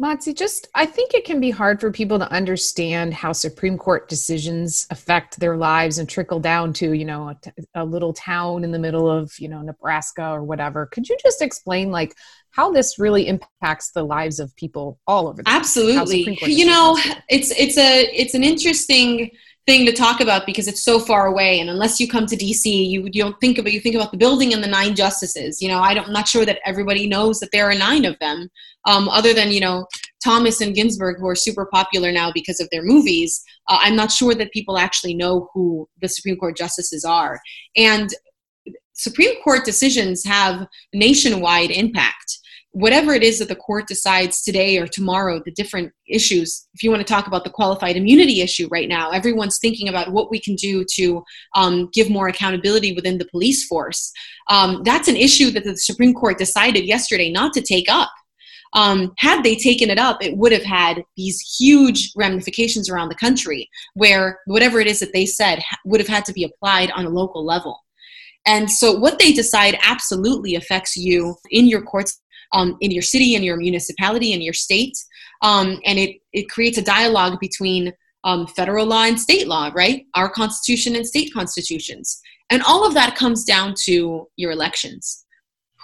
Montse, 0.00 0.34
just 0.34 0.66
I 0.74 0.86
think 0.86 1.12
it 1.12 1.26
can 1.26 1.40
be 1.40 1.50
hard 1.50 1.78
for 1.78 1.92
people 1.92 2.18
to 2.18 2.32
understand 2.32 3.12
how 3.12 3.32
Supreme 3.32 3.76
Court 3.76 4.08
decisions 4.08 4.86
affect 4.90 5.38
their 5.38 5.58
lives 5.58 5.98
and 5.98 6.08
trickle 6.08 6.40
down 6.40 6.72
to, 6.74 6.92
you 6.92 7.04
know, 7.04 7.28
a, 7.28 7.36
t- 7.42 7.50
a 7.74 7.84
little 7.84 8.14
town 8.14 8.64
in 8.64 8.70
the 8.70 8.78
middle 8.78 9.10
of, 9.10 9.30
you 9.38 9.48
know, 9.48 9.60
Nebraska 9.60 10.30
or 10.30 10.42
whatever. 10.42 10.86
Could 10.86 11.06
you 11.06 11.18
just 11.22 11.42
explain 11.42 11.90
like 11.90 12.14
how 12.50 12.72
this 12.72 12.98
really 12.98 13.28
impacts 13.28 13.90
the 13.90 14.02
lives 14.02 14.40
of 14.40 14.56
people 14.56 14.98
all 15.06 15.28
over 15.28 15.42
the 15.42 15.50
Absolutely. 15.50 16.38
You 16.46 16.64
know, 16.64 16.98
it's 17.28 17.50
it's 17.50 17.76
a 17.76 18.04
it's 18.18 18.32
an 18.32 18.42
interesting 18.42 19.30
thing 19.66 19.86
to 19.86 19.92
talk 19.92 20.20
about 20.20 20.46
because 20.46 20.66
it's 20.68 20.82
so 20.82 20.98
far 20.98 21.26
away. 21.26 21.60
And 21.60 21.70
unless 21.70 22.00
you 22.00 22.08
come 22.08 22.26
to 22.26 22.36
dc 22.36 22.64
you, 22.64 23.08
you 23.12 23.22
don't 23.22 23.38
think 23.40 23.58
about 23.58 23.72
you 23.72 23.80
think 23.80 23.94
about 23.94 24.10
the 24.10 24.18
building 24.18 24.52
and 24.52 24.62
the 24.62 24.68
nine 24.68 24.94
justices. 24.94 25.60
You 25.60 25.68
know 25.68 25.78
I 25.78 25.92
am 25.92 26.12
not 26.12 26.28
sure 26.28 26.44
that 26.44 26.60
everybody 26.64 27.06
knows 27.06 27.40
that 27.40 27.50
there 27.52 27.68
are 27.68 27.74
nine 27.74 28.04
of 28.04 28.18
them 28.20 28.48
um, 28.86 29.08
other 29.08 29.34
than 29.34 29.52
you 29.52 29.60
know 29.60 29.86
thomas 30.22 30.60
and 30.60 30.74
ginsburg 30.74 31.18
who 31.18 31.28
are 31.28 31.34
super 31.34 31.66
popular 31.66 32.12
now 32.12 32.30
because 32.32 32.60
of 32.60 32.68
their 32.70 32.82
movies. 32.82 33.42
Uh, 33.68 33.78
i'm 33.80 33.96
not 33.96 34.10
sure 34.10 34.34
that 34.34 34.52
people 34.52 34.78
actually 34.78 35.14
know 35.14 35.48
who 35.52 35.88
the 36.00 36.08
supreme 36.08 36.36
court 36.36 36.56
justices 36.56 37.04
are. 37.04 37.40
And 37.76 38.10
supreme 38.92 39.40
court 39.42 39.64
decisions 39.64 40.24
have 40.24 40.66
nationwide 40.92 41.70
impact 41.70 42.39
whatever 42.72 43.12
it 43.12 43.22
is 43.22 43.38
that 43.38 43.48
the 43.48 43.56
court 43.56 43.88
decides 43.88 44.42
today 44.42 44.78
or 44.78 44.86
tomorrow, 44.86 45.40
the 45.44 45.50
different 45.50 45.92
issues, 46.08 46.68
if 46.74 46.82
you 46.82 46.90
want 46.90 47.04
to 47.04 47.12
talk 47.12 47.26
about 47.26 47.42
the 47.44 47.50
qualified 47.50 47.96
immunity 47.96 48.40
issue 48.40 48.68
right 48.70 48.88
now, 48.88 49.10
everyone's 49.10 49.58
thinking 49.58 49.88
about 49.88 50.12
what 50.12 50.30
we 50.30 50.40
can 50.40 50.54
do 50.54 50.84
to 50.94 51.24
um, 51.56 51.88
give 51.92 52.08
more 52.08 52.28
accountability 52.28 52.92
within 52.92 53.18
the 53.18 53.26
police 53.26 53.66
force. 53.66 54.12
Um, 54.48 54.82
that's 54.84 55.08
an 55.08 55.16
issue 55.16 55.50
that 55.50 55.64
the 55.64 55.76
Supreme 55.76 56.14
Court 56.14 56.38
decided 56.38 56.84
yesterday 56.84 57.30
not 57.30 57.52
to 57.54 57.60
take 57.60 57.88
up. 57.88 58.10
Um, 58.72 59.14
had 59.18 59.42
they 59.42 59.56
taken 59.56 59.90
it 59.90 59.98
up, 59.98 60.22
it 60.22 60.36
would 60.36 60.52
have 60.52 60.62
had 60.62 61.02
these 61.16 61.40
huge 61.58 62.12
ramifications 62.14 62.88
around 62.88 63.08
the 63.08 63.16
country 63.16 63.68
where 63.94 64.38
whatever 64.46 64.78
it 64.78 64.86
is 64.86 65.00
that 65.00 65.12
they 65.12 65.26
said 65.26 65.60
would 65.84 65.98
have 65.98 66.08
had 66.08 66.24
to 66.26 66.32
be 66.32 66.44
applied 66.44 66.92
on 66.92 67.04
a 67.04 67.10
local 67.10 67.44
level. 67.44 67.80
And 68.46 68.70
so, 68.70 68.96
what 68.96 69.18
they 69.18 69.32
decide 69.32 69.76
absolutely 69.82 70.54
affects 70.54 70.96
you 70.96 71.34
in 71.50 71.66
your 71.66 71.82
courts 71.82 72.20
um, 72.52 72.76
in 72.80 72.90
your 72.90 73.02
city, 73.02 73.34
in 73.34 73.42
your 73.42 73.56
municipality, 73.56 74.32
in 74.32 74.40
your 74.40 74.54
state. 74.54 74.96
Um, 75.42 75.80
and 75.84 75.98
it, 75.98 76.16
it 76.32 76.50
creates 76.50 76.78
a 76.78 76.82
dialogue 76.82 77.38
between 77.40 77.92
um, 78.24 78.46
federal 78.46 78.86
law 78.86 79.04
and 79.04 79.18
state 79.18 79.48
law, 79.48 79.70
right? 79.74 80.04
Our 80.14 80.28
constitution 80.28 80.96
and 80.96 81.06
state 81.06 81.32
constitutions. 81.32 82.20
And 82.50 82.62
all 82.62 82.86
of 82.86 82.94
that 82.94 83.16
comes 83.16 83.44
down 83.44 83.74
to 83.84 84.28
your 84.36 84.50
elections 84.50 85.24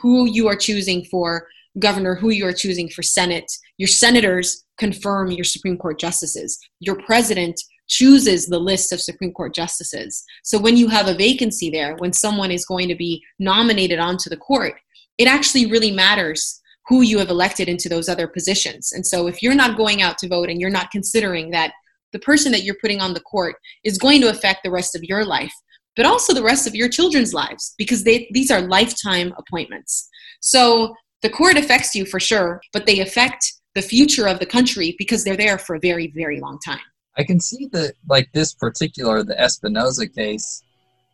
who 0.00 0.26
you 0.26 0.46
are 0.48 0.56
choosing 0.56 1.04
for 1.04 1.48
governor, 1.78 2.14
who 2.14 2.30
you 2.30 2.46
are 2.46 2.52
choosing 2.52 2.88
for 2.88 3.02
Senate. 3.02 3.50
Your 3.78 3.88
senators 3.88 4.64
confirm 4.78 5.30
your 5.30 5.44
Supreme 5.44 5.78
Court 5.78 5.98
justices. 5.98 6.58
Your 6.80 6.96
president 7.02 7.60
chooses 7.88 8.46
the 8.46 8.58
list 8.58 8.92
of 8.92 9.00
Supreme 9.00 9.32
Court 9.32 9.54
justices. 9.54 10.24
So 10.42 10.58
when 10.58 10.76
you 10.76 10.88
have 10.88 11.08
a 11.08 11.14
vacancy 11.14 11.70
there, 11.70 11.94
when 11.96 12.12
someone 12.12 12.50
is 12.50 12.66
going 12.66 12.88
to 12.88 12.96
be 12.96 13.22
nominated 13.38 13.98
onto 13.98 14.28
the 14.28 14.36
court, 14.36 14.74
it 15.18 15.26
actually 15.26 15.66
really 15.66 15.90
matters 15.90 16.60
who 16.88 17.02
you 17.02 17.18
have 17.18 17.30
elected 17.30 17.68
into 17.68 17.88
those 17.88 18.08
other 18.08 18.28
positions. 18.28 18.92
And 18.92 19.04
so 19.04 19.26
if 19.26 19.42
you're 19.42 19.54
not 19.54 19.76
going 19.76 20.02
out 20.02 20.18
to 20.18 20.28
vote 20.28 20.48
and 20.48 20.60
you're 20.60 20.70
not 20.70 20.90
considering 20.90 21.50
that 21.50 21.72
the 22.12 22.18
person 22.20 22.52
that 22.52 22.62
you're 22.62 22.76
putting 22.80 23.00
on 23.00 23.12
the 23.12 23.20
court 23.20 23.56
is 23.84 23.98
going 23.98 24.20
to 24.20 24.30
affect 24.30 24.60
the 24.62 24.70
rest 24.70 24.94
of 24.94 25.02
your 25.02 25.24
life, 25.24 25.52
but 25.96 26.06
also 26.06 26.32
the 26.32 26.42
rest 26.42 26.66
of 26.66 26.74
your 26.74 26.88
children's 26.88 27.34
lives 27.34 27.74
because 27.76 28.04
they, 28.04 28.28
these 28.30 28.50
are 28.50 28.60
lifetime 28.60 29.34
appointments. 29.36 30.08
So 30.40 30.94
the 31.22 31.30
court 31.30 31.56
affects 31.56 31.94
you 31.94 32.06
for 32.06 32.20
sure, 32.20 32.60
but 32.72 32.86
they 32.86 33.00
affect 33.00 33.52
the 33.74 33.82
future 33.82 34.28
of 34.28 34.38
the 34.38 34.46
country 34.46 34.94
because 34.98 35.24
they're 35.24 35.36
there 35.36 35.58
for 35.58 35.74
a 35.74 35.80
very, 35.80 36.12
very 36.14 36.40
long 36.40 36.58
time. 36.64 36.80
I 37.18 37.24
can 37.24 37.40
see 37.40 37.66
that, 37.72 37.94
like 38.08 38.30
this 38.32 38.54
particular, 38.54 39.22
the 39.22 39.34
Espinoza 39.34 40.14
case, 40.14 40.62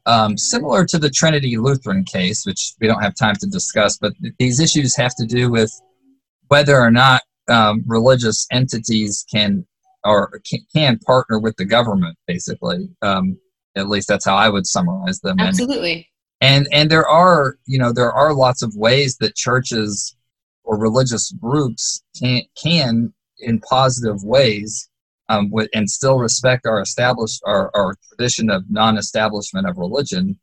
um, 0.07 0.37
similar 0.37 0.85
to 0.87 0.99
the 0.99 1.11
Trinity 1.11 1.57
Lutheran 1.57 2.05
case, 2.05 2.45
which 2.45 2.75
we 2.81 2.87
don't 2.87 3.03
have 3.03 3.15
time 3.15 3.37
to 3.37 3.47
discuss, 3.47 3.99
but 3.99 4.13
these 4.39 4.61
issues 4.61 4.97
have 4.97 5.15
to 5.17 5.27
do 5.27 5.51
with 5.51 5.73
whether 6.49 6.79
or 6.79 6.91
not 6.91 7.23
um, 7.49 7.83
religious 7.87 8.47
entities 8.51 9.25
can 9.33 9.67
or 10.05 10.41
can, 10.49 10.61
can, 10.75 10.99
partner 10.99 11.39
with 11.39 11.57
the 11.57 11.65
government, 11.65 12.17
basically. 12.27 12.89
Um, 13.03 13.39
at 13.77 13.89
least 13.89 14.09
that's 14.09 14.25
how 14.25 14.37
I 14.37 14.49
would 14.49 14.67
summarize 14.67 15.21
them. 15.21 15.39
Absolutely. 15.39 16.09
And, 16.41 16.67
and 16.67 16.75
and 16.75 16.91
there 16.91 17.07
are 17.07 17.57
you 17.67 17.79
know 17.79 17.93
there 17.93 18.13
are 18.13 18.35
lots 18.35 18.63
of 18.63 18.75
ways 18.75 19.17
that 19.19 19.37
churches 19.37 20.17
or 20.65 20.79
religious 20.79 21.31
groups 21.33 22.03
can 22.19 22.43
can 22.61 23.13
in 23.39 23.61
positive 23.61 24.23
ways 24.23 24.89
um, 25.33 25.51
and 25.73 25.89
still 25.89 26.19
respect 26.19 26.67
our 26.67 26.81
established 26.81 27.41
our, 27.45 27.71
our 27.75 27.95
tradition 28.09 28.51
of 28.51 28.65
non-establishment 28.71 29.67
of 29.67 29.79
religion 29.79 30.39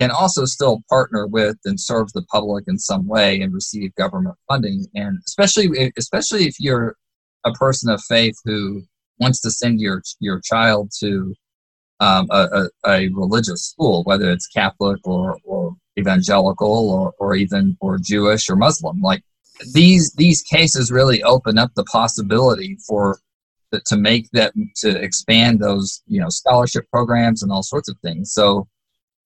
can 0.00 0.10
also 0.12 0.44
still 0.44 0.80
partner 0.88 1.26
with 1.26 1.56
and 1.64 1.80
serve 1.80 2.12
the 2.12 2.22
public 2.30 2.64
in 2.68 2.78
some 2.78 3.08
way 3.08 3.40
and 3.40 3.52
receive 3.52 3.92
government 3.96 4.36
funding. 4.46 4.86
And 4.94 5.18
especially 5.26 5.92
especially 5.96 6.44
if 6.44 6.60
you're 6.60 6.96
a 7.44 7.52
person 7.52 7.90
of 7.90 8.00
faith 8.04 8.36
who 8.44 8.82
wants 9.18 9.40
to 9.40 9.50
send 9.50 9.80
your 9.80 10.02
your 10.20 10.40
child 10.40 10.92
to 11.00 11.34
um, 12.00 12.28
a, 12.30 12.48
a, 12.52 12.90
a, 12.90 13.08
religious 13.08 13.70
school 13.70 14.04
whether 14.04 14.30
it's 14.30 14.46
catholic 14.46 15.00
or, 15.04 15.36
or 15.42 15.74
evangelical 15.98 16.90
or, 16.90 17.12
or 17.18 17.34
even 17.34 17.76
or 17.80 17.98
jewish 17.98 18.48
or 18.48 18.54
muslim 18.54 19.00
like 19.00 19.22
these 19.74 20.12
these 20.12 20.40
cases 20.42 20.92
really 20.92 21.22
open 21.24 21.58
up 21.58 21.72
the 21.74 21.82
possibility 21.84 22.76
for 22.86 23.18
to 23.84 23.96
make 23.96 24.28
that 24.32 24.52
to 24.76 25.00
expand 25.02 25.60
those 25.60 26.02
you 26.06 26.20
know 26.20 26.28
scholarship 26.28 26.86
programs 26.90 27.42
and 27.42 27.52
all 27.52 27.62
sorts 27.62 27.88
of 27.88 27.96
things 27.98 28.32
so 28.32 28.66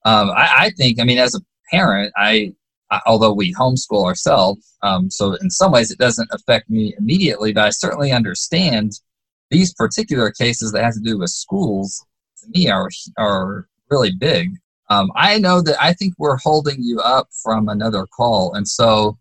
um, 0.04 0.30
I, 0.30 0.54
I, 0.58 0.70
think 0.70 1.00
i 1.00 1.04
mean 1.04 1.18
as 1.18 1.34
a 1.34 1.40
parent 1.70 2.12
I, 2.16 2.52
I 2.90 3.00
although 3.06 3.32
we 3.32 3.54
homeschool 3.54 4.04
ourselves 4.04 4.76
um, 4.82 5.10
so 5.10 5.34
in 5.34 5.50
some 5.50 5.72
ways 5.72 5.90
it 5.90 5.98
doesn't 5.98 6.28
affect 6.32 6.68
me 6.70 6.94
immediately 6.98 7.52
but 7.52 7.64
i 7.64 7.70
certainly 7.70 8.12
understand 8.12 8.92
these 9.50 9.74
particular 9.74 10.30
cases 10.30 10.72
that 10.72 10.84
have 10.84 10.94
to 10.94 11.00
do 11.00 11.18
with 11.18 11.30
schools 11.30 12.04
to 12.42 12.48
me 12.50 12.68
are 12.68 12.90
are 13.18 13.68
really 13.90 14.12
big 14.12 14.56
um, 14.90 15.10
i 15.14 15.38
know 15.38 15.62
that 15.62 15.76
i 15.80 15.92
think 15.92 16.14
we're 16.18 16.38
holding 16.38 16.82
you 16.82 16.98
up 17.00 17.28
from 17.42 17.68
another 17.68 18.06
call 18.06 18.54
and 18.54 18.66
so 18.66 19.16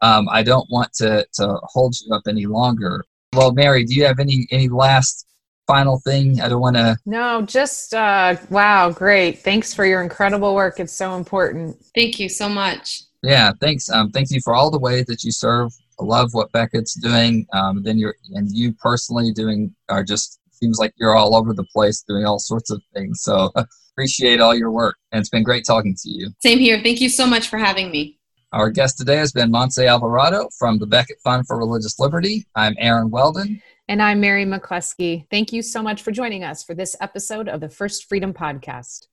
um, 0.00 0.28
I 0.28 0.42
don't 0.42 0.68
want 0.70 0.92
to, 0.94 1.26
to 1.34 1.58
hold 1.62 1.94
you 2.00 2.14
up 2.14 2.22
any 2.28 2.46
longer. 2.46 3.04
Well, 3.34 3.52
Mary, 3.52 3.84
do 3.84 3.94
you 3.94 4.04
have 4.04 4.20
any 4.20 4.46
any 4.50 4.68
last 4.68 5.26
final 5.66 5.98
thing? 6.00 6.40
I 6.40 6.48
don't 6.48 6.60
want 6.60 6.76
to. 6.76 6.96
No, 7.04 7.42
just 7.42 7.92
uh, 7.94 8.36
wow, 8.50 8.90
great! 8.90 9.40
Thanks 9.40 9.74
for 9.74 9.84
your 9.84 10.02
incredible 10.02 10.54
work. 10.54 10.78
It's 10.78 10.92
so 10.92 11.16
important. 11.16 11.76
Thank 11.94 12.20
you 12.20 12.28
so 12.28 12.48
much. 12.48 13.02
Yeah, 13.22 13.52
thanks. 13.60 13.90
Um, 13.90 14.10
thank 14.10 14.30
you 14.30 14.40
for 14.44 14.54
all 14.54 14.70
the 14.70 14.78
way 14.78 15.02
that 15.04 15.24
you 15.24 15.32
serve. 15.32 15.72
I 16.00 16.04
love 16.04 16.34
what 16.34 16.52
Becket's 16.52 16.94
doing. 16.94 17.46
Um, 17.52 17.82
then 17.82 17.98
you're 17.98 18.14
and 18.34 18.50
you 18.50 18.72
personally 18.74 19.32
doing 19.32 19.74
are 19.88 20.04
just 20.04 20.40
seems 20.52 20.78
like 20.78 20.92
you're 20.96 21.16
all 21.16 21.34
over 21.34 21.52
the 21.52 21.64
place 21.64 22.04
doing 22.06 22.24
all 22.24 22.38
sorts 22.38 22.70
of 22.70 22.80
things. 22.94 23.22
So 23.22 23.50
appreciate 23.92 24.40
all 24.40 24.54
your 24.54 24.70
work, 24.70 24.96
and 25.12 25.20
it's 25.20 25.30
been 25.30 25.42
great 25.42 25.64
talking 25.64 25.96
to 26.02 26.08
you. 26.08 26.30
Same 26.42 26.58
here. 26.58 26.80
Thank 26.82 27.00
you 27.00 27.08
so 27.08 27.26
much 27.26 27.48
for 27.48 27.58
having 27.58 27.90
me. 27.90 28.18
Our 28.54 28.70
guest 28.70 28.98
today 28.98 29.16
has 29.16 29.32
been 29.32 29.50
Montse 29.50 29.84
Alvarado 29.84 30.48
from 30.56 30.78
the 30.78 30.86
Becket 30.86 31.16
Fund 31.24 31.44
for 31.44 31.58
Religious 31.58 31.98
Liberty. 31.98 32.46
I'm 32.54 32.76
Aaron 32.78 33.10
Weldon. 33.10 33.60
And 33.88 34.00
I'm 34.00 34.20
Mary 34.20 34.46
McCluskey. 34.46 35.26
Thank 35.28 35.52
you 35.52 35.60
so 35.60 35.82
much 35.82 36.02
for 36.02 36.12
joining 36.12 36.44
us 36.44 36.62
for 36.62 36.72
this 36.72 36.94
episode 37.00 37.48
of 37.48 37.60
the 37.60 37.68
First 37.68 38.08
Freedom 38.08 38.32
Podcast. 38.32 39.08